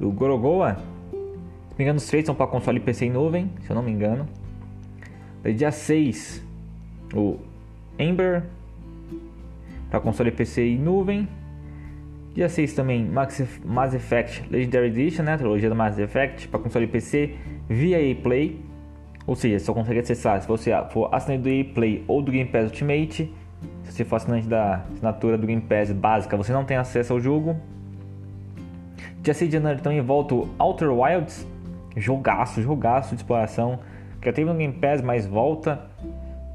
o 0.00 0.10
Gorogoa. 0.10 0.74
Se 0.74 1.14
não 1.14 1.76
me 1.78 1.84
engano, 1.84 1.98
os 1.98 2.06
três 2.06 2.26
são 2.26 2.34
para 2.34 2.46
console 2.46 2.80
PC 2.80 3.06
em 3.06 3.10
nuvem, 3.10 3.50
se 3.62 3.70
eu 3.70 3.76
não 3.76 3.82
me 3.82 3.90
engano. 3.90 4.26
Daí, 5.42 5.54
dia 5.54 5.70
6, 5.70 6.44
o 7.14 7.38
Ember, 7.98 8.42
para 9.88 10.00
console 10.00 10.30
PC 10.30 10.62
em 10.62 10.78
nuvem. 10.78 11.28
Dia 12.34 12.48
6 12.48 12.72
também 12.74 13.04
Mass 13.04 13.94
Effect 13.94 14.44
Legendary 14.50 14.88
Edition, 14.88 15.22
né? 15.24 15.36
Trilogia 15.36 15.68
do 15.68 15.74
Mass 15.74 15.98
Effect 15.98 16.46
para 16.48 16.60
console 16.60 16.86
PC 16.86 17.34
via 17.68 17.98
Play. 18.16 18.64
Ou 19.26 19.36
seja, 19.36 19.58
só 19.58 19.74
consegue 19.74 20.00
acessar 20.00 20.40
se 20.40 20.48
você 20.48 20.72
for 20.90 21.14
assinante 21.14 21.42
do 21.42 21.48
EA 21.48 21.64
Play 21.64 22.04
ou 22.08 22.22
do 22.22 22.32
Game 22.32 22.48
Pass 22.48 22.64
Ultimate. 22.64 23.34
Se 23.82 23.92
você 23.92 24.04
for 24.04 24.16
assinante 24.16 24.46
da 24.46 24.84
assinatura 24.92 25.36
do 25.36 25.46
Game 25.46 25.60
Pass 25.60 25.92
básica, 25.92 26.36
você 26.36 26.52
não 26.52 26.64
tem 26.64 26.76
acesso 26.76 27.12
ao 27.12 27.20
jogo. 27.20 27.56
Dia 29.20 29.34
6 29.34 29.50
de 29.50 29.56
janeiro 29.58 29.82
também 29.82 30.00
volta 30.00 30.34
o 30.34 30.48
Outer 30.58 30.90
Wilds, 30.90 31.46
jogaço, 31.96 32.62
jogaço 32.62 33.10
de 33.10 33.16
exploração, 33.16 33.80
que 34.20 34.26
já 34.26 34.32
teve 34.32 34.50
no 34.50 34.56
Game 34.56 34.72
Pass, 34.72 35.02
mas 35.02 35.26
volta 35.26 35.86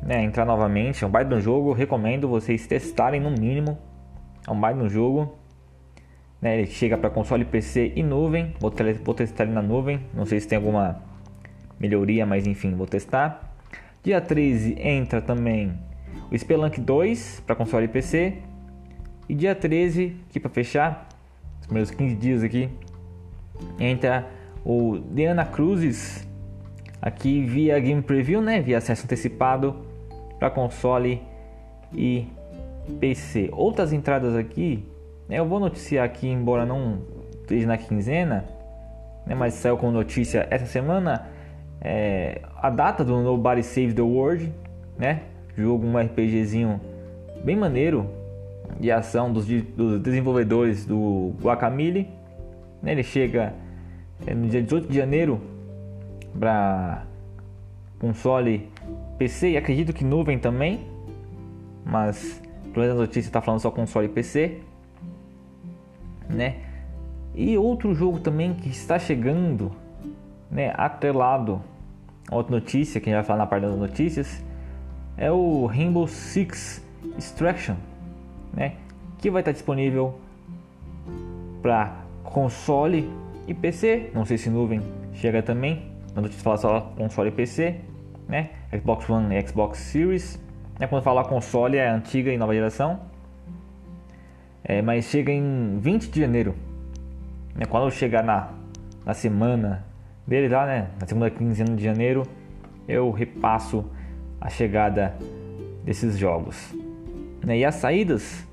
né, 0.01 0.23
entrar 0.23 0.45
novamente. 0.45 1.03
É 1.03 1.07
um 1.07 1.09
baita 1.09 1.35
no 1.35 1.41
jogo, 1.41 1.73
recomendo 1.73 2.27
vocês 2.27 2.65
testarem 2.65 3.19
no 3.19 3.31
mínimo. 3.31 3.77
É 4.47 4.51
um 4.51 4.59
baita 4.59 4.79
no 4.79 4.89
jogo. 4.89 5.35
Né, 6.43 6.57
ele 6.59 6.67
chega 6.67 6.97
para 6.97 7.09
console 7.09 7.45
PC 7.45 7.93
e 7.95 8.03
nuvem. 8.03 8.53
Vou, 8.59 8.69
vou 9.05 9.15
testar 9.15 9.45
ele 9.45 9.53
na 9.53 9.61
nuvem. 9.61 10.01
Não 10.13 10.25
sei 10.25 10.41
se 10.41 10.47
tem 10.47 10.57
alguma 10.57 11.01
melhoria, 11.79 12.25
mas 12.25 12.45
enfim, 12.45 12.75
vou 12.75 12.85
testar. 12.85 13.55
Dia 14.03 14.19
13 14.19 14.75
entra 14.77 15.21
também 15.21 15.71
o 16.29 16.37
Spelunk 16.37 16.81
2 16.81 17.43
para 17.45 17.55
console 17.55 17.85
e 17.85 17.87
PC. 17.87 18.39
E 19.29 19.33
dia 19.33 19.55
13, 19.55 20.17
aqui 20.29 20.37
para 20.37 20.51
fechar, 20.51 21.07
os 21.61 21.65
primeiros 21.67 21.91
15 21.91 22.15
dias 22.15 22.43
aqui, 22.43 22.69
entra 23.79 24.27
o 24.65 24.99
Diana 24.99 25.45
Cruzes 25.45 26.27
aqui 27.01 27.41
via 27.41 27.79
Game 27.79 28.01
Preview, 28.01 28.41
né, 28.41 28.59
via 28.61 28.79
acesso 28.79 29.05
antecipado 29.05 29.77
para 30.37 30.49
console 30.49 31.21
e 31.93 32.27
PC. 32.99 33.49
Outras 33.53 33.93
entradas 33.93 34.35
aqui 34.35 34.85
eu 35.29 35.47
vou 35.47 35.59
noticiar 35.59 36.05
aqui, 36.05 36.27
embora 36.27 36.65
não 36.65 37.01
esteja 37.41 37.67
na 37.67 37.77
quinzena, 37.77 38.45
né, 39.25 39.35
mas 39.35 39.53
saiu 39.55 39.77
como 39.77 39.91
notícia 39.91 40.47
essa 40.49 40.65
semana 40.65 41.27
é, 41.81 42.41
a 42.55 42.69
data 42.69 43.03
do 43.03 43.21
Nobody 43.21 43.61
Save 43.61 43.93
the 43.93 44.01
World, 44.01 44.53
né? 44.97 45.23
Jogo 45.55 45.85
um 45.85 45.97
RPGzinho 45.97 46.79
bem 47.43 47.55
maneiro 47.55 48.09
de 48.79 48.89
ação 48.91 49.31
dos, 49.31 49.45
dos 49.45 49.99
desenvolvedores 49.99 50.85
do 50.85 51.33
Guacamole. 51.41 52.09
Né, 52.81 52.93
ele 52.93 53.03
chega 53.03 53.53
é, 54.25 54.33
no 54.33 54.47
dia 54.47 54.61
18 54.61 54.87
de 54.87 54.97
janeiro 54.97 55.41
para 56.37 57.05
console 57.99 58.69
PC 59.17 59.51
e 59.51 59.57
acredito 59.57 59.93
que 59.93 60.03
nuvem 60.03 60.39
também, 60.39 60.87
mas 61.85 62.41
pelo 62.73 62.85
menos 62.85 62.97
a 62.97 63.01
notícia 63.01 63.29
está 63.29 63.41
falando 63.41 63.61
só 63.61 63.69
console 63.69 64.09
PC 64.09 64.61
né? 66.29 66.57
E 67.35 67.57
outro 67.57 67.93
jogo 67.93 68.19
também 68.19 68.53
que 68.53 68.69
está 68.69 68.99
chegando, 68.99 69.71
né, 70.49 70.73
atrelado 70.75 71.61
a 72.29 72.35
outra 72.35 72.53
notícia 72.53 73.01
que 73.01 73.09
a 73.09 73.13
gente 73.13 73.21
vai 73.21 73.25
falar 73.25 73.39
na 73.39 73.45
parte 73.47 73.63
das 73.63 73.75
notícias, 73.75 74.43
é 75.17 75.31
o 75.31 75.65
Rainbow 75.65 76.07
Six 76.07 76.85
Extraction, 77.17 77.75
né, 78.53 78.73
que 79.17 79.29
vai 79.29 79.41
estar 79.41 79.51
disponível 79.51 80.19
para 81.61 82.03
console 82.23 83.09
e 83.47 83.53
PC. 83.53 84.11
Não 84.13 84.25
sei 84.25 84.37
se 84.37 84.49
nuvem 84.49 84.81
chega 85.13 85.41
também. 85.41 85.91
A 86.15 86.21
notícia 86.21 86.43
fala 86.43 86.57
só 86.57 86.81
console 86.97 87.29
e 87.29 87.31
PC, 87.31 87.75
né? 88.27 88.49
Xbox 88.71 89.09
One 89.09 89.35
e 89.35 89.47
Xbox 89.47 89.79
Series. 89.79 90.39
É 90.79 90.87
quando 90.87 91.03
fala 91.03 91.23
console 91.23 91.77
é 91.77 91.87
antiga 91.87 92.31
e 92.31 92.37
nova 92.37 92.53
geração. 92.53 92.99
É, 94.63 94.81
mas 94.81 95.05
chega 95.05 95.31
em 95.31 95.77
20 95.79 96.09
de 96.09 96.21
janeiro. 96.21 96.55
Né, 97.55 97.65
quando 97.65 97.83
eu 97.85 97.91
chegar 97.91 98.23
na, 98.23 98.49
na 99.05 99.13
semana 99.13 99.85
dele 100.25 100.47
lá, 100.47 100.65
né? 100.65 100.87
Na 100.99 101.05
segunda 101.05 101.29
quinzena 101.29 101.75
de 101.75 101.83
janeiro, 101.83 102.23
eu 102.87 103.11
repasso 103.11 103.85
a 104.39 104.49
chegada 104.49 105.15
desses 105.83 106.17
jogos. 106.17 106.73
Né, 107.45 107.59
e 107.59 107.65
as 107.65 107.75
saídas, 107.75 108.47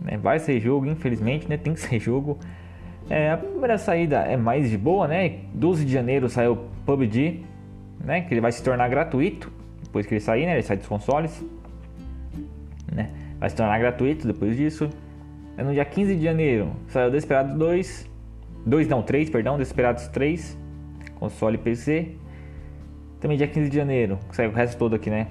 né, 0.00 0.16
vai 0.16 0.38
ser 0.38 0.60
jogo, 0.60 0.86
infelizmente, 0.86 1.48
né? 1.48 1.56
Tem 1.56 1.74
que 1.74 1.80
ser 1.80 1.98
jogo. 1.98 2.38
É, 3.10 3.32
a 3.32 3.36
primeira 3.36 3.78
saída 3.78 4.20
é 4.20 4.36
mais 4.36 4.70
de 4.70 4.78
boa, 4.78 5.08
né? 5.08 5.40
12 5.52 5.84
de 5.84 5.92
janeiro 5.92 6.28
saiu 6.28 6.68
PUBG, 6.86 7.44
né? 7.98 8.22
Que 8.22 8.32
ele 8.32 8.40
vai 8.40 8.52
se 8.52 8.62
tornar 8.62 8.88
gratuito 8.88 9.52
depois 9.82 10.06
que 10.06 10.14
ele 10.14 10.20
sair, 10.20 10.46
né? 10.46 10.52
Ele 10.52 10.62
sai 10.62 10.76
dos 10.76 10.86
consoles, 10.86 11.44
né? 12.90 13.10
Vai 13.42 13.50
se 13.50 13.56
tornar 13.56 13.76
gratuito 13.76 14.24
depois 14.24 14.56
disso. 14.56 14.88
É 15.56 15.64
no 15.64 15.72
dia 15.72 15.84
15 15.84 16.14
de 16.14 16.22
janeiro 16.22 16.70
saiu 16.86 17.10
Desperados 17.10 17.52
2, 17.58 18.08
2 18.64 18.86
não, 18.86 19.02
3, 19.02 19.30
perdão, 19.30 19.58
Desperados 19.58 20.06
3, 20.06 20.56
console 21.16 21.58
PC. 21.58 22.12
Também 23.18 23.36
dia 23.36 23.48
15 23.48 23.68
de 23.68 23.76
janeiro, 23.76 24.16
saiu 24.30 24.50
o 24.50 24.54
resto 24.54 24.78
todo 24.78 24.94
aqui, 24.94 25.10
né? 25.10 25.26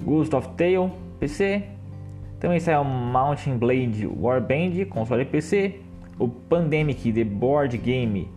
Ghost 0.00 0.32
of 0.34 0.48
Tale, 0.50 0.92
PC. 1.18 1.64
Também 2.38 2.60
saiu 2.60 2.84
Mountain 2.84 3.58
Blade 3.58 4.06
Warband, 4.06 4.84
console 4.88 5.24
PC. 5.24 5.80
O 6.20 6.28
Pandemic 6.28 7.12
The 7.12 7.24
Board 7.24 7.76
Game, 7.78 8.28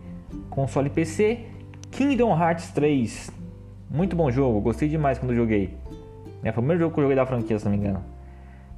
console 0.50 0.90
PC. 0.90 1.38
Kingdom 1.92 2.36
Hearts 2.36 2.72
3, 2.72 3.30
muito 3.88 4.16
bom 4.16 4.28
jogo, 4.28 4.60
gostei 4.60 4.88
demais 4.88 5.20
quando 5.20 5.36
joguei. 5.36 5.72
É, 6.42 6.50
foi 6.50 6.60
o 6.60 6.66
primeiro 6.66 6.80
jogo 6.80 6.94
que 6.94 6.98
eu 6.98 7.04
joguei 7.04 7.14
da 7.14 7.24
franquia, 7.24 7.56
se 7.56 7.64
não 7.64 7.70
me 7.70 7.78
engano. 7.78 8.13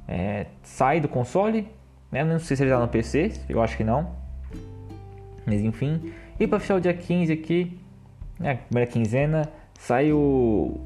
É, 0.07 0.47
sai 0.63 0.99
do 0.99 1.07
console. 1.07 1.67
Né? 2.11 2.23
Não 2.23 2.39
sei 2.39 2.55
se 2.55 2.63
ele 2.63 2.71
tá 2.71 2.79
no 2.79 2.87
PC, 2.87 3.33
eu 3.49 3.61
acho 3.61 3.75
que 3.75 3.83
não. 3.83 4.11
Mas 5.45 5.61
enfim. 5.61 6.13
E 6.39 6.47
para 6.47 6.59
fechar 6.59 6.75
o 6.75 6.81
dia 6.81 6.93
15 6.93 7.33
aqui, 7.33 7.79
né, 8.39 8.59
primeira 8.67 8.89
quinzena, 8.89 9.49
sai 9.77 10.11
o... 10.11 10.79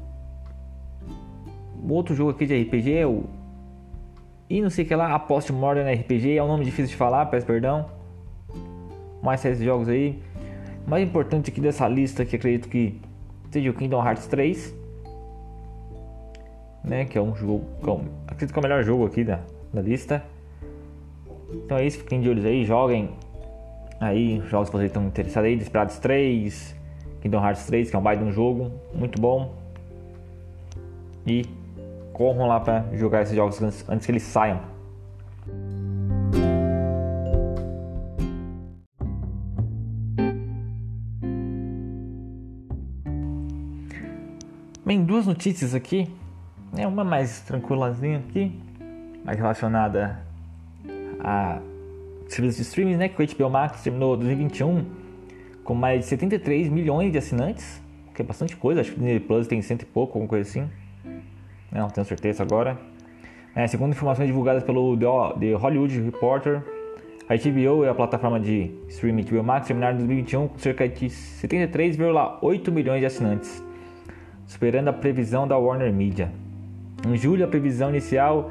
o 1.82 1.92
outro 1.92 2.14
jogo 2.14 2.30
aqui 2.30 2.46
de 2.46 2.62
RPG, 2.62 2.94
é 2.94 3.06
o 3.06 3.24
e 4.52 4.60
não 4.60 4.68
sei 4.68 4.84
o 4.84 4.88
que 4.88 4.94
lá, 4.94 5.14
Apost 5.14 5.50
Modern 5.50 5.90
RPG, 5.90 6.36
é 6.36 6.42
um 6.42 6.46
nome 6.46 6.62
difícil 6.62 6.88
de 6.88 6.96
falar, 6.96 7.24
peço 7.24 7.46
perdão. 7.46 7.86
Mais 9.22 9.42
esses 9.42 9.64
jogos 9.64 9.88
aí. 9.88 10.22
Mais 10.86 11.08
importante 11.08 11.50
aqui 11.50 11.58
dessa 11.58 11.88
lista 11.88 12.22
que 12.26 12.36
acredito 12.36 12.68
que 12.68 13.00
seja 13.50 13.70
o 13.70 13.72
Kingdom 13.72 14.06
Hearts 14.06 14.26
3. 14.26 14.74
Né, 16.84 17.04
que 17.04 17.16
é 17.16 17.22
um 17.22 17.34
jogo, 17.34 17.64
é 17.80 18.32
acredito 18.32 18.52
que 18.52 18.58
é 18.58 18.60
o 18.60 18.62
melhor 18.62 18.82
jogo 18.82 19.06
aqui 19.06 19.22
da, 19.22 19.40
da 19.72 19.80
lista. 19.80 20.22
Então 21.52 21.76
é 21.78 21.86
isso, 21.86 21.98
fiquem 21.98 22.20
de 22.20 22.28
olhos 22.28 22.44
aí, 22.44 22.64
joguem 22.64 23.10
aí 24.00 24.42
jogos 24.48 24.68
que 24.68 24.76
vocês 24.76 24.90
estão 24.90 25.06
interessados 25.06 25.48
aí, 25.48 25.56
Desperados 25.56 25.98
3, 25.98 26.74
Kingdom 27.20 27.44
Hearts 27.44 27.66
3, 27.66 27.90
que 27.90 27.96
é 27.96 27.98
um 27.98 28.02
baita 28.02 28.24
de 28.24 28.30
um 28.30 28.32
jogo, 28.32 28.72
muito 28.92 29.20
bom. 29.20 29.54
E 31.24 31.44
corram 32.12 32.48
lá 32.48 32.58
para 32.58 32.84
jogar 32.94 33.22
esses 33.22 33.36
jogos 33.36 33.62
antes 33.88 34.04
que 34.04 34.10
eles 34.10 34.22
saiam. 34.24 34.60
Bem, 44.84 45.04
duas 45.04 45.26
notícias 45.26 45.76
aqui, 45.76 46.10
né? 46.82 46.86
uma 46.86 47.04
mais 47.04 47.40
tranquilazinha 47.40 48.18
aqui, 48.18 48.52
mais 49.24 49.38
relacionada 49.38 50.20
a 51.20 51.60
serviços 52.28 52.56
de 52.56 52.62
streaming, 52.62 52.96
né? 52.96 53.08
Que 53.08 53.22
o 53.22 53.26
HBO 53.26 53.50
Max 53.50 53.82
terminou 53.82 54.16
2021 54.16 54.84
com 55.64 55.74
mais 55.74 56.00
de 56.00 56.06
73 56.06 56.68
milhões 56.68 57.12
de 57.12 57.18
assinantes, 57.18 57.80
que 58.14 58.22
é 58.22 58.24
bastante 58.24 58.56
coisa, 58.56 58.80
acho 58.80 58.90
que 58.90 58.96
o 58.96 59.00
Disney 59.00 59.20
Plus 59.20 59.46
tem 59.46 59.62
cento 59.62 59.82
e 59.82 59.86
pouco, 59.86 60.14
alguma 60.14 60.28
coisa 60.28 60.48
assim. 60.48 60.68
Não 61.70 61.88
tenho 61.88 62.04
certeza 62.04 62.42
agora. 62.42 62.76
É, 63.54 63.66
segundo 63.66 63.92
informações 63.92 64.26
divulgadas 64.26 64.64
pelo 64.64 64.96
The 64.96 65.54
Hollywood 65.54 66.00
Reporter, 66.00 66.62
a 67.28 67.36
HBO 67.36 67.84
e 67.84 67.88
a 67.88 67.94
plataforma 67.94 68.40
de 68.40 68.74
streaming 68.88 69.22
HBO 69.24 69.42
Max 69.42 69.66
terminaram 69.66 69.94
em 69.94 69.98
2021 69.98 70.48
com 70.48 70.58
cerca 70.58 70.88
de 70.88 71.06
73,8 71.06 72.70
milhões 72.70 73.00
de 73.00 73.06
assinantes, 73.06 73.62
superando 74.46 74.88
a 74.88 74.92
previsão 74.92 75.46
da 75.46 75.56
Warner 75.56 75.92
Media. 75.92 76.41
Em 77.06 77.16
julho, 77.16 77.44
a 77.44 77.48
previsão 77.48 77.90
inicial 77.90 78.50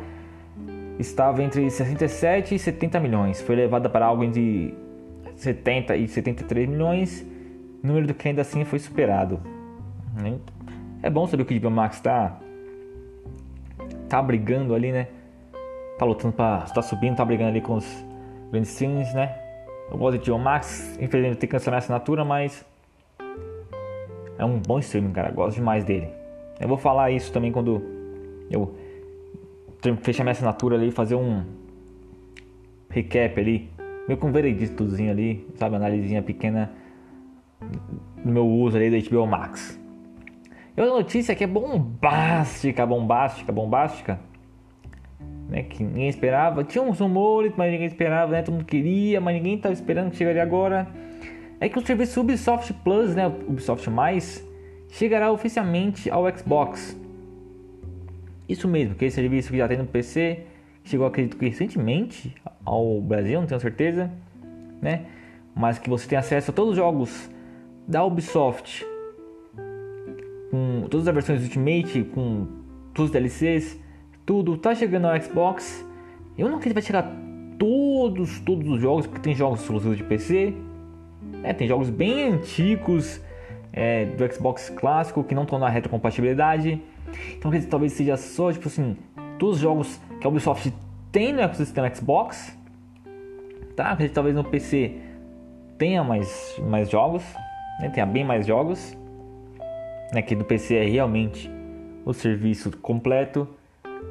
estava 0.99 1.41
entre 1.41 1.69
67 1.69 2.55
e 2.55 2.59
70 2.59 2.99
milhões, 2.99 3.41
foi 3.41 3.55
elevada 3.55 3.89
para 3.89 4.05
algo 4.05 4.23
entre 4.23 4.75
70 5.35 5.95
e 5.95 6.07
73 6.07 6.69
milhões, 6.69 7.25
número 7.81 8.07
do 8.07 8.13
que 8.13 8.27
ainda 8.27 8.41
assim 8.41 8.63
foi 8.63 8.79
superado. 8.79 9.39
É 11.01 11.09
bom 11.09 11.25
saber 11.25 11.45
que 11.45 11.55
o 11.55 11.59
HBO 11.59 11.71
Max 11.71 11.95
está 11.95 12.37
tá 14.07 14.21
brigando 14.21 14.75
ali, 14.75 14.91
né? 14.91 15.07
Tá 15.97 16.05
lutando 16.05 16.33
pra. 16.33 16.61
tá 16.61 16.81
subindo, 16.81 17.15
tá 17.15 17.25
brigando 17.25 17.49
ali 17.49 17.61
com 17.61 17.75
os 17.75 18.05
grandes 18.51 18.71
streams, 18.71 19.13
né? 19.15 19.35
Eu 19.89 19.97
gosto 19.97 20.19
de 20.19 20.31
Max, 20.31 20.97
infelizmente 21.01 21.39
tem 21.39 21.47
que 21.47 21.53
cancelar 21.55 21.77
a 21.77 21.79
assinatura, 21.79 22.23
mas. 22.25 22.65
É 24.37 24.45
um 24.45 24.59
bom 24.59 24.79
streaming, 24.79 25.11
cara. 25.11 25.29
Eu 25.29 25.35
gosto 25.35 25.55
demais 25.55 25.83
dele. 25.83 26.09
Eu 26.59 26.67
vou 26.67 26.77
falar 26.77 27.11
isso 27.11 27.31
também 27.31 27.51
quando 27.51 28.00
eu 28.51 28.75
fechar 30.01 30.23
minha 30.23 30.31
assinatura 30.31 30.75
ali, 30.75 30.91
fazer 30.91 31.15
um 31.15 31.43
recap 32.89 33.39
ali, 33.39 33.69
meio 34.07 34.19
com 34.19 34.27
um 34.27 34.31
vereditozinho 34.31 35.11
ali, 35.11 35.47
sabe? 35.55 35.75
Analisinha 35.75 36.21
pequena 36.21 36.71
do 38.23 38.31
meu 38.31 38.47
uso 38.47 38.77
ali 38.77 38.89
do 38.89 39.09
HBO 39.09 39.25
Max. 39.25 39.79
E 40.75 40.81
outra 40.81 40.95
notícia 40.95 41.35
que 41.35 41.43
é 41.43 41.47
bombástica, 41.47 42.85
bombástica, 42.85 43.51
bombástica, 43.51 44.19
né, 45.49 45.63
que 45.63 45.83
ninguém 45.83 46.07
esperava. 46.07 46.63
Tinha 46.63 46.81
uns 46.81 46.99
rumores, 46.99 47.53
mas 47.57 47.71
ninguém 47.71 47.87
esperava, 47.87 48.31
né? 48.31 48.41
Todo 48.41 48.55
mundo 48.55 48.65
queria, 48.65 49.19
mas 49.19 49.35
ninguém 49.35 49.55
estava 49.55 49.73
esperando 49.73 50.11
que 50.11 50.17
chegaria 50.17 50.41
agora. 50.41 50.87
É 51.59 51.67
que 51.67 51.77
o 51.77 51.85
serviço 51.85 52.21
Ubisoft 52.21 52.73
Plus, 52.83 53.15
né, 53.15 53.27
Ubisoft 53.27 53.89
Mais, 53.89 54.43
chegará 54.89 55.31
oficialmente 55.31 56.09
ao 56.09 56.25
Xbox. 56.35 56.99
Isso 58.47 58.67
mesmo, 58.67 58.95
que 58.95 59.05
esse 59.05 59.15
serviço 59.15 59.51
que 59.51 59.57
já 59.57 59.67
tem 59.67 59.77
no 59.77 59.85
PC, 59.85 60.43
chegou 60.83 61.05
acredito 61.05 61.37
que 61.37 61.47
recentemente 61.47 62.35
ao 62.65 63.01
Brasil, 63.01 63.39
não 63.39 63.47
tenho 63.47 63.59
certeza, 63.61 64.11
né? 64.81 65.05
Mas 65.55 65.79
que 65.79 65.89
você 65.89 66.07
tem 66.07 66.17
acesso 66.17 66.51
a 66.51 66.53
todos 66.53 66.71
os 66.71 66.77
jogos 66.77 67.29
da 67.87 68.03
Ubisoft 68.03 68.85
com 70.51 70.85
todas 70.89 71.07
as 71.07 71.13
versões 71.13 71.43
Ultimate, 71.43 72.03
com 72.13 72.45
todos 72.93 73.09
os 73.09 73.11
DLCs, 73.11 73.79
tudo 74.25 74.57
tá 74.57 74.75
chegando 74.75 75.07
ao 75.07 75.19
Xbox. 75.19 75.85
Eu 76.37 76.49
não 76.49 76.57
acredito 76.57 76.75
que 76.75 76.81
vai 76.81 76.83
chegar 76.83 77.15
todos, 77.57 78.39
todos 78.41 78.67
os 78.67 78.81
jogos, 78.81 79.07
porque 79.07 79.21
tem 79.21 79.33
jogos 79.33 79.61
exclusivos 79.61 79.97
de 79.97 80.03
PC, 80.03 80.53
né? 81.41 81.53
tem 81.53 81.67
jogos 81.67 81.89
bem 81.89 82.33
antigos 82.33 83.21
é, 83.71 84.05
do 84.05 84.33
Xbox 84.33 84.69
clássico 84.69 85.23
que 85.23 85.33
não 85.33 85.43
estão 85.43 85.57
na 85.57 85.69
retrocompatibilidade. 85.69 86.81
Então 87.37 87.49
acredito 87.49 87.69
talvez 87.69 87.93
seja 87.93 88.17
só 88.17 88.51
tipo 88.51 88.67
assim, 88.67 88.97
todos 89.37 89.55
os 89.55 89.61
jogos 89.61 89.99
que 90.19 90.27
a 90.27 90.29
Ubisoft 90.29 90.73
tem 91.11 91.33
no 91.33 91.41
ecossistema 91.41 91.93
Xbox, 91.93 92.57
tá? 93.75 93.91
Acredito 93.91 94.13
talvez 94.13 94.35
no 94.35 94.43
PC 94.43 94.97
tenha 95.77 96.03
mais, 96.03 96.59
mais 96.67 96.89
jogos, 96.89 97.23
né? 97.79 97.89
tenha 97.89 98.05
bem 98.05 98.23
mais 98.23 98.45
jogos 98.45 98.95
né, 100.11 100.21
que 100.21 100.35
do 100.35 100.43
PC 100.43 100.75
é 100.75 100.85
realmente 100.85 101.49
o 102.05 102.13
serviço 102.13 102.75
completo, 102.77 103.47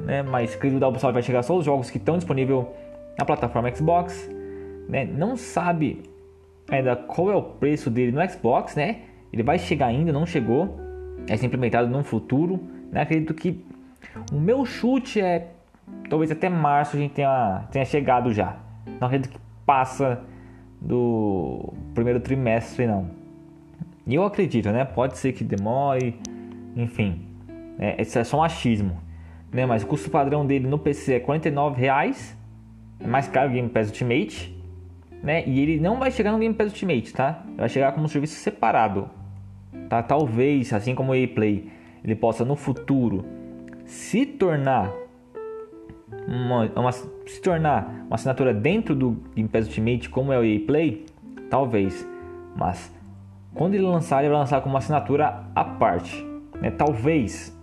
né, 0.01 0.23
mas 0.23 0.55
que 0.57 0.71
da 0.71 0.89
Ubisoft 0.89 1.13
vai 1.13 1.23
chegar 1.23 1.43
só 1.43 1.57
os 1.57 1.65
jogos 1.65 1.91
que 1.91 1.99
estão 1.99 2.17
disponíveis 2.17 2.65
na 3.19 3.25
plataforma 3.25 3.75
Xbox, 3.75 4.29
né, 4.89 5.05
não 5.05 5.37
sabe 5.37 6.03
ainda 6.71 6.97
qual 6.97 7.31
é 7.31 7.37
o 7.37 7.43
preço 7.43 7.91
dele 7.91 8.13
no 8.13 8.29
Xbox, 8.29 8.75
né, 8.75 9.01
ele 9.33 9.43
vai 9.43 9.59
chegar 9.59 9.87
ainda, 9.87 10.13
não 10.13 10.25
chegou, 10.25 10.77
é 11.29 11.37
ser 11.37 11.47
implementado 11.47 11.89
no 11.89 12.03
futuro, 12.03 12.61
né, 12.91 13.03
acredito 13.03 13.35
que 13.35 13.65
o 14.33 14.41
meu 14.41 14.65
chute 14.65 15.21
é 15.21 15.53
talvez 16.09 16.31
até 16.31 16.49
março 16.49 16.97
a 16.97 16.99
gente 16.99 17.13
tenha, 17.13 17.65
tenha 17.71 17.85
chegado 17.85 18.33
já, 18.33 18.57
não 19.01 19.07
acredito 19.07 19.33
que 19.33 19.39
passa 19.65 20.23
do 20.81 21.73
primeiro 21.95 22.21
trimestre 22.21 22.87
não. 22.87 23.21
E 24.07 24.15
eu 24.15 24.25
acredito, 24.25 24.71
né? 24.71 24.85
Pode 24.85 25.19
ser 25.19 25.33
que 25.33 25.45
demore, 25.45 26.19
enfim. 26.75 27.21
É, 27.79 28.01
esse 28.03 28.19
é 28.19 28.25
só 28.25 28.39
um 28.39 28.43
achismo. 28.43 28.99
Né? 29.53 29.67
Mas 29.67 29.83
o 29.83 29.87
custo 29.87 30.11
padrão 30.11 30.47
dele 30.47 30.67
no 30.67 30.79
PC 30.79 31.15
é 31.15 31.19
R$ 31.19 31.75
reais, 31.77 32.37
É 32.99 33.07
mais 33.07 33.29
caro 33.29 33.49
que 33.49 33.53
o 33.53 33.57
Game 33.57 33.69
Pass 33.69 33.89
Ultimate. 33.89 34.57
Né? 35.23 35.47
E 35.47 35.61
ele 35.61 35.79
não 35.79 35.99
vai 35.99 36.11
chegar 36.11 36.33
no 36.33 36.39
Game 36.39 36.55
Pass 36.55 36.69
Ultimate, 36.69 37.13
tá? 37.13 37.45
Vai 37.57 37.69
chegar 37.69 37.93
como 37.93 38.07
um 38.07 38.09
serviço 38.09 38.35
separado. 38.35 39.09
Tá? 39.89 40.03
Talvez, 40.03 40.73
assim 40.73 40.95
como 40.95 41.13
o 41.13 41.15
EA 41.15 41.29
Play, 41.29 41.71
ele 42.03 42.15
possa 42.15 42.45
no 42.45 42.57
futuro 42.57 43.25
se 43.85 44.25
tornar 44.25 44.93
uma, 46.27 46.71
uma, 46.77 46.93
se 46.93 47.41
tornar 47.43 48.05
uma 48.07 48.15
assinatura 48.15 48.55
dentro 48.55 48.95
do 48.95 49.17
Game 49.35 49.49
Pass 49.49 49.67
Ultimate 49.67 50.09
como 50.09 50.33
é 50.33 50.39
o 50.39 50.45
EA 50.45 50.61
Play, 50.67 51.07
talvez. 51.49 52.07
Mas 52.57 52.93
quando 53.55 53.75
ele 53.75 53.83
lançar, 53.83 54.21
ele 54.21 54.31
vai 54.31 54.39
lançar 54.39 54.61
como 54.61 54.75
uma 54.75 54.79
assinatura 54.79 55.45
à 55.55 55.65
parte. 55.65 56.25
Né? 56.61 56.71
Talvez 56.71 57.57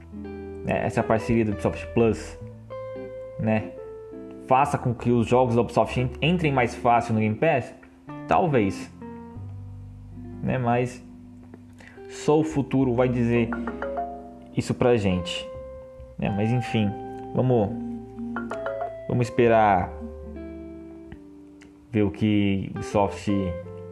né, 0.65 0.85
essa 0.85 1.01
parceria 1.01 1.45
do 1.45 1.53
Ubisoft 1.53 1.87
Plus 1.93 2.37
né, 3.39 3.71
faça 4.47 4.77
com 4.77 4.93
que 4.93 5.11
os 5.11 5.27
jogos 5.27 5.55
da 5.55 5.61
Ubisoft 5.61 6.09
entrem 6.21 6.51
mais 6.51 6.75
fácil 6.75 7.13
no 7.13 7.19
Game 7.19 7.35
Pass. 7.35 7.73
Talvez. 8.27 8.93
Né? 10.43 10.57
Mas 10.57 11.03
só 12.09 12.39
o 12.39 12.43
futuro 12.43 12.93
vai 12.93 13.07
dizer 13.07 13.49
isso 14.57 14.73
pra 14.73 14.97
gente. 14.97 15.47
Né? 16.17 16.33
Mas 16.35 16.51
enfim, 16.51 16.89
vamos, 17.33 17.69
vamos 19.07 19.27
esperar 19.27 19.93
ver 21.91 22.01
o 22.01 22.11
que 22.11 22.71
o 22.73 22.79
Ubisoft 22.79 23.31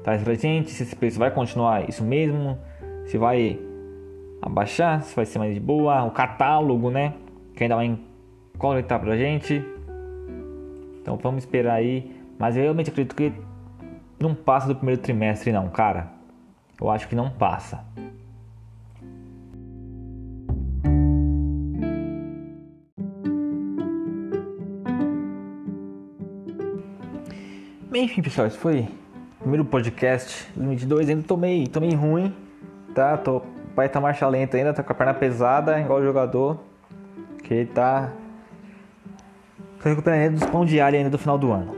traz 0.04 0.22
pra 0.24 0.34
gente 0.34 0.72
se 0.72 0.84
esse 0.84 0.96
preço 0.96 1.18
vai 1.18 1.32
continuar 1.32 1.88
isso 1.88 2.04
mesmo, 2.04 2.58
se 3.06 3.18
vai 3.18 3.60
abaixar, 4.42 5.02
se 5.02 5.16
vai 5.16 5.26
ser 5.26 5.40
mais 5.40 5.54
de 5.54 5.60
boa, 5.60 6.04
o 6.04 6.12
catálogo, 6.12 6.92
né? 6.92 7.14
Que 7.56 7.64
ainda 7.64 7.76
vai 7.76 7.98
coletar 8.58 9.00
pra 9.00 9.16
gente. 9.16 9.64
Então 11.02 11.18
vamos 11.18 11.44
esperar 11.44 11.76
aí. 11.76 12.16
Mas 12.38 12.58
eu 12.58 12.64
realmente 12.64 12.90
acredito 12.90 13.16
que 13.16 13.32
não 14.20 14.36
passa 14.36 14.68
do 14.68 14.76
primeiro 14.76 15.02
trimestre 15.02 15.52
não, 15.52 15.70
cara. 15.70 16.10
Eu 16.80 16.90
acho 16.90 17.08
que 17.08 17.16
não 17.16 17.30
passa. 17.30 17.86
Enfim, 28.04 28.22
pessoal, 28.22 28.48
esse 28.48 28.58
foi 28.58 28.88
o 29.38 29.40
primeiro 29.40 29.64
podcast 29.64 30.46
2022. 30.56 31.10
Ainda 31.10 31.24
tomei, 31.24 31.68
tomei 31.68 31.94
ruim, 31.94 32.36
tá? 32.94 33.18
Tô, 33.18 33.42
pai 33.76 33.88
tá 33.88 34.02
marcha 34.02 34.28
lenta 34.28 34.58
ainda, 34.58 34.74
tá 34.74 34.84
com 34.84 34.92
a 34.92 34.96
perna 34.96 35.14
pesada, 35.14 35.80
igual 35.80 36.00
o 36.00 36.04
jogador. 36.04 36.60
Que 37.44 37.66
tá. 37.66 38.12
Tá 39.82 39.90
recuperando 39.90 40.40
dos 40.40 40.50
pão 40.50 40.66
de 40.66 40.82
alho 40.82 40.98
ainda 40.98 41.10
do 41.10 41.18
final 41.18 41.38
do 41.38 41.52
ano. 41.52 41.76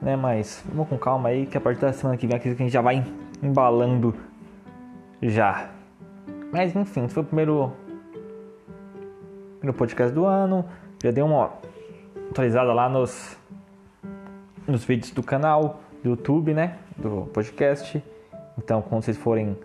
Né, 0.00 0.14
mas 0.14 0.62
vamos 0.68 0.88
com 0.88 0.98
calma 0.98 1.30
aí, 1.30 1.46
que 1.46 1.56
a 1.56 1.60
partir 1.60 1.80
da 1.80 1.92
semana 1.92 2.16
que 2.16 2.26
vem 2.26 2.36
aqui 2.36 2.48
a 2.48 2.54
gente 2.54 2.70
já 2.70 2.82
vai 2.82 3.04
embalando 3.42 4.14
já. 5.22 5.70
Mas 6.52 6.76
enfim, 6.76 7.04
esse 7.04 7.14
foi 7.14 7.22
o 7.22 7.26
primeiro, 7.26 7.72
primeiro 9.58 9.76
podcast 9.76 10.14
do 10.14 10.26
ano. 10.26 10.64
Já 11.02 11.10
dei 11.10 11.24
uma 11.24 11.52
atualizada 12.30 12.72
lá 12.72 12.88
nos, 12.88 13.36
nos 14.66 14.84
vídeos 14.84 15.10
do 15.10 15.22
canal, 15.22 15.80
do 16.02 16.10
YouTube, 16.10 16.52
né? 16.52 16.78
Do 16.96 17.28
podcast. 17.32 18.02
Então, 18.58 18.82
quando 18.82 19.04
vocês 19.04 19.16
forem 19.16 19.56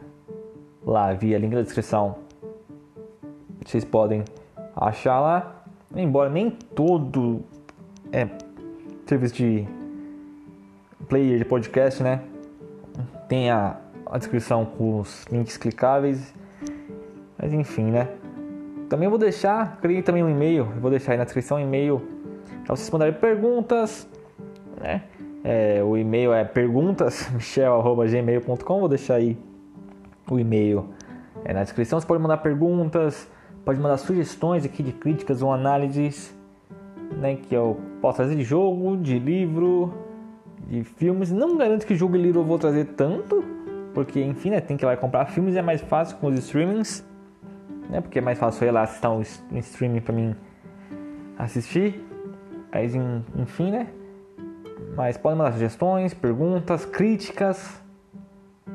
lá 0.86 1.14
via 1.14 1.38
link 1.38 1.54
na 1.54 1.62
descrição, 1.62 2.16
vocês 3.66 3.86
podem 3.86 4.24
achar 4.76 5.20
lá. 5.20 5.64
Embora 5.96 6.30
nem 6.30 6.50
todo 6.50 7.42
é, 8.12 8.28
serviço 9.06 9.36
de 9.36 9.68
player 11.08 11.38
de 11.38 11.46
podcast, 11.46 12.02
né? 12.02 12.22
Tenha 13.28 13.78
a 14.06 14.18
descrição 14.18 14.66
com 14.66 15.00
os 15.00 15.26
links 15.26 15.58
clicáveis. 15.58 16.34
Mas 17.38 17.54
enfim, 17.54 17.86
né? 17.92 18.08
Também 18.90 19.08
vou 19.08 19.18
deixar, 19.18 19.78
criei 19.82 20.02
também 20.02 20.22
um 20.24 20.30
e-mail, 20.30 20.66
vou 20.82 20.92
deixar 20.92 21.14
aí 21.14 21.18
na 21.18 21.24
descrição 21.24 21.58
um 21.58 21.62
e-mail 21.62 22.02
para 22.66 22.76
vocês 22.76 22.90
mandarem 22.90 23.14
perguntas, 23.14 24.08
né? 24.82 25.04
É, 25.44 25.82
o 25.84 25.98
e-mail 25.98 26.32
é 26.34 26.44
perguntas@gmail.com, 26.44 28.80
vou 28.80 28.90
deixar 28.90 29.16
aí 29.16 29.36
o 30.30 30.38
e-mail 30.40 30.86
é, 31.44 31.52
na 31.54 31.64
descrição. 31.64 32.00
Você 32.00 32.06
pode 32.06 32.22
mandar 32.22 32.38
perguntas, 32.38 33.28
pode 33.66 33.80
mandar 33.80 33.98
sugestões 33.98 34.64
aqui 34.66 34.84
de 34.84 34.92
críticas 34.92 35.42
ou 35.42 35.52
análises, 35.52 36.32
né? 37.18 37.36
Que 37.36 37.56
eu 37.56 37.80
posso 38.02 38.18
trazer 38.18 38.36
de 38.36 38.44
jogo, 38.44 38.98
de 38.98 39.18
livro, 39.18 39.92
de 40.68 40.84
filmes. 40.84 41.32
Não 41.32 41.58
garanto 41.58 41.86
que 41.86 41.96
jogo 41.96 42.16
e 42.16 42.22
livro 42.22 42.42
eu 42.42 42.46
vou 42.46 42.60
trazer 42.60 42.86
tanto, 42.86 43.44
porque 43.94 44.22
enfim, 44.22 44.52
né, 44.52 44.62
tem 44.62 44.78
que 44.78 44.86
ir 44.86 44.88
lá 44.88 44.96
comprar 44.98 45.26
filmes 45.26 45.56
é 45.56 45.62
mais 45.62 45.82
fácil 45.82 46.18
com 46.18 46.28
os 46.28 46.38
streamings 46.38 47.04
né? 47.92 48.00
Porque 48.00 48.20
é 48.20 48.22
mais 48.22 48.40
fácil 48.40 48.66
ir 48.66 48.72
lá 48.72 48.84
assistir 48.84 49.08
um, 49.08 49.22
streaming 49.60 50.00
para 50.00 50.16
mim 50.16 50.34
assistir. 51.38 52.02
Mas 52.74 52.96
enfim, 52.96 53.70
né? 53.70 53.88
Mas 54.96 55.18
podem 55.18 55.38
mandar 55.38 55.54
sugestões, 55.54 56.14
perguntas, 56.14 56.86
críticas, 56.86 57.82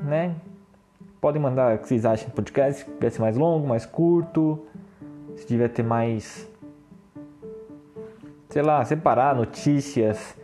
né? 0.02 0.34
Podem 1.20 1.40
mandar 1.40 1.74
o 1.74 1.78
que 1.78 1.88
vocês 1.88 2.04
acham 2.04 2.28
do 2.28 2.34
podcast, 2.34 2.84
se 2.84 2.90
devia 2.90 3.10
ser 3.10 3.20
mais 3.20 3.36
longo, 3.36 3.66
mais 3.66 3.84
curto, 3.84 4.66
se 5.36 5.46
devia 5.46 5.68
ter 5.68 5.82
mais, 5.82 6.48
sei 8.48 8.62
lá, 8.62 8.84
separar 8.84 9.34
notícias 9.34 10.36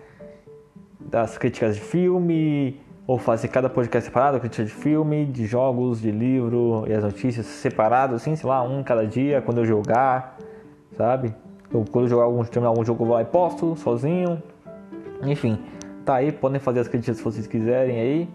das 1.01 1.37
críticas 1.39 1.77
de 1.77 1.81
filme, 1.81 2.81
ou 3.07 3.19
fazer 3.19 3.49
cada 3.49 3.69
podcast 3.69 4.09
separado, 4.09 4.39
crítica 4.39 4.65
de 4.65 4.71
filme, 4.71 5.27
de 5.27 5.45
jogos, 5.47 6.01
de 6.01 6.11
livro 6.11 6.85
e 6.87 6.93
as 6.93 7.03
notícias 7.03 7.47
separadas, 7.47 8.23
assim, 8.23 8.37
sei 8.37 8.49
lá, 8.49 8.63
um 8.63 8.83
cada 8.83 9.07
dia, 9.07 9.43
quando 9.43 9.59
eu 9.59 9.67
jogar, 9.67 10.39
sabe? 10.97 11.35
Ou 11.73 11.85
quando 11.85 12.05
eu 12.05 12.09
jogar 12.09 12.25
algum, 12.25 12.45
terminar 12.45 12.69
algum 12.69 12.85
jogo, 12.85 13.03
eu 13.03 13.07
vou 13.07 13.17
lá 13.17 13.23
e 13.23 13.25
posto 13.25 13.75
sozinho. 13.77 14.43
Enfim, 15.23 15.59
tá 16.05 16.17
aí, 16.17 16.33
podem 16.33 16.61
fazer 16.61 16.81
as 16.81 16.89
críticas 16.89 17.19
se 17.19 17.23
vocês 17.23 17.47
quiserem 17.47 18.01
aí. 18.01 18.29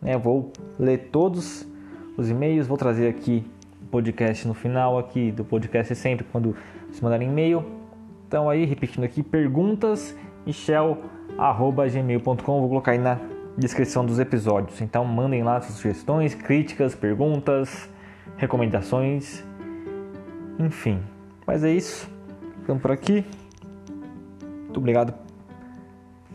Né? 0.00 0.16
Vou 0.16 0.50
ler 0.78 1.10
todos 1.10 1.68
os 2.16 2.30
e-mails, 2.30 2.66
vou 2.66 2.78
trazer 2.78 3.08
aqui 3.08 3.44
o 3.82 3.86
podcast 3.86 4.48
no 4.48 4.54
final 4.54 4.98
aqui 4.98 5.30
do 5.30 5.44
podcast 5.44 5.94
sempre 5.94 6.26
quando 6.30 6.56
vocês 6.86 7.00
mandarem 7.00 7.28
e-mail. 7.28 7.64
Então 8.26 8.48
aí, 8.48 8.64
repetindo 8.64 9.04
aqui, 9.04 9.22
perguntas 9.22 10.16
michel.gmail.com, 10.46 12.60
vou 12.60 12.68
colocar 12.68 12.92
aí 12.92 12.98
na 12.98 13.18
descrição 13.56 14.04
dos 14.04 14.18
episódios. 14.18 14.80
Então 14.80 15.04
mandem 15.04 15.42
lá 15.42 15.60
suas 15.60 15.74
sugestões, 15.74 16.34
críticas, 16.34 16.94
perguntas, 16.94 17.90
recomendações, 18.36 19.44
enfim. 20.58 21.00
Mas 21.46 21.62
é 21.62 21.70
isso. 21.70 22.10
Ficamos 22.60 22.80
por 22.80 22.90
aqui. 22.90 23.24
Muito 24.64 24.78
obrigado 24.78 25.31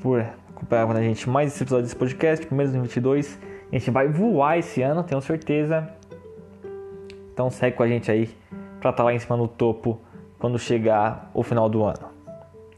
por 0.02 0.26
acompanhar 0.50 0.86
com 0.86 0.94
a 0.94 1.02
gente 1.02 1.30
mais 1.30 1.54
esse 1.54 1.64
episódio 1.64 1.84
desse 1.84 1.96
podcast, 1.96 2.46
primeiros 2.46 2.74
22. 2.74 3.40
A 3.72 3.78
gente 3.78 3.92
vai 3.92 4.08
voar 4.08 4.58
esse 4.58 4.82
ano, 4.82 5.04
tenho 5.04 5.22
certeza. 5.22 5.88
Então 7.34 7.50
segue 7.50 7.76
com 7.76 7.84
a 7.84 7.88
gente 7.88 8.10
aí 8.10 8.30
para 8.80 8.90
estar 8.90 8.94
tá 8.94 9.04
lá 9.04 9.14
em 9.14 9.20
cima 9.20 9.38
no 9.38 9.48
topo 9.48 10.00
quando 10.40 10.58
chegar 10.58 11.30
o 11.34 11.44
final 11.44 11.70
do 11.70 11.84
ano. 11.84 12.08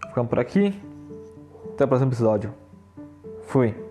Ficamos 0.07 0.29
por 0.29 0.39
aqui. 0.39 0.73
Até 1.73 1.85
o 1.85 1.87
próximo 1.87 2.09
episódio. 2.09 2.53
Fui. 3.43 3.88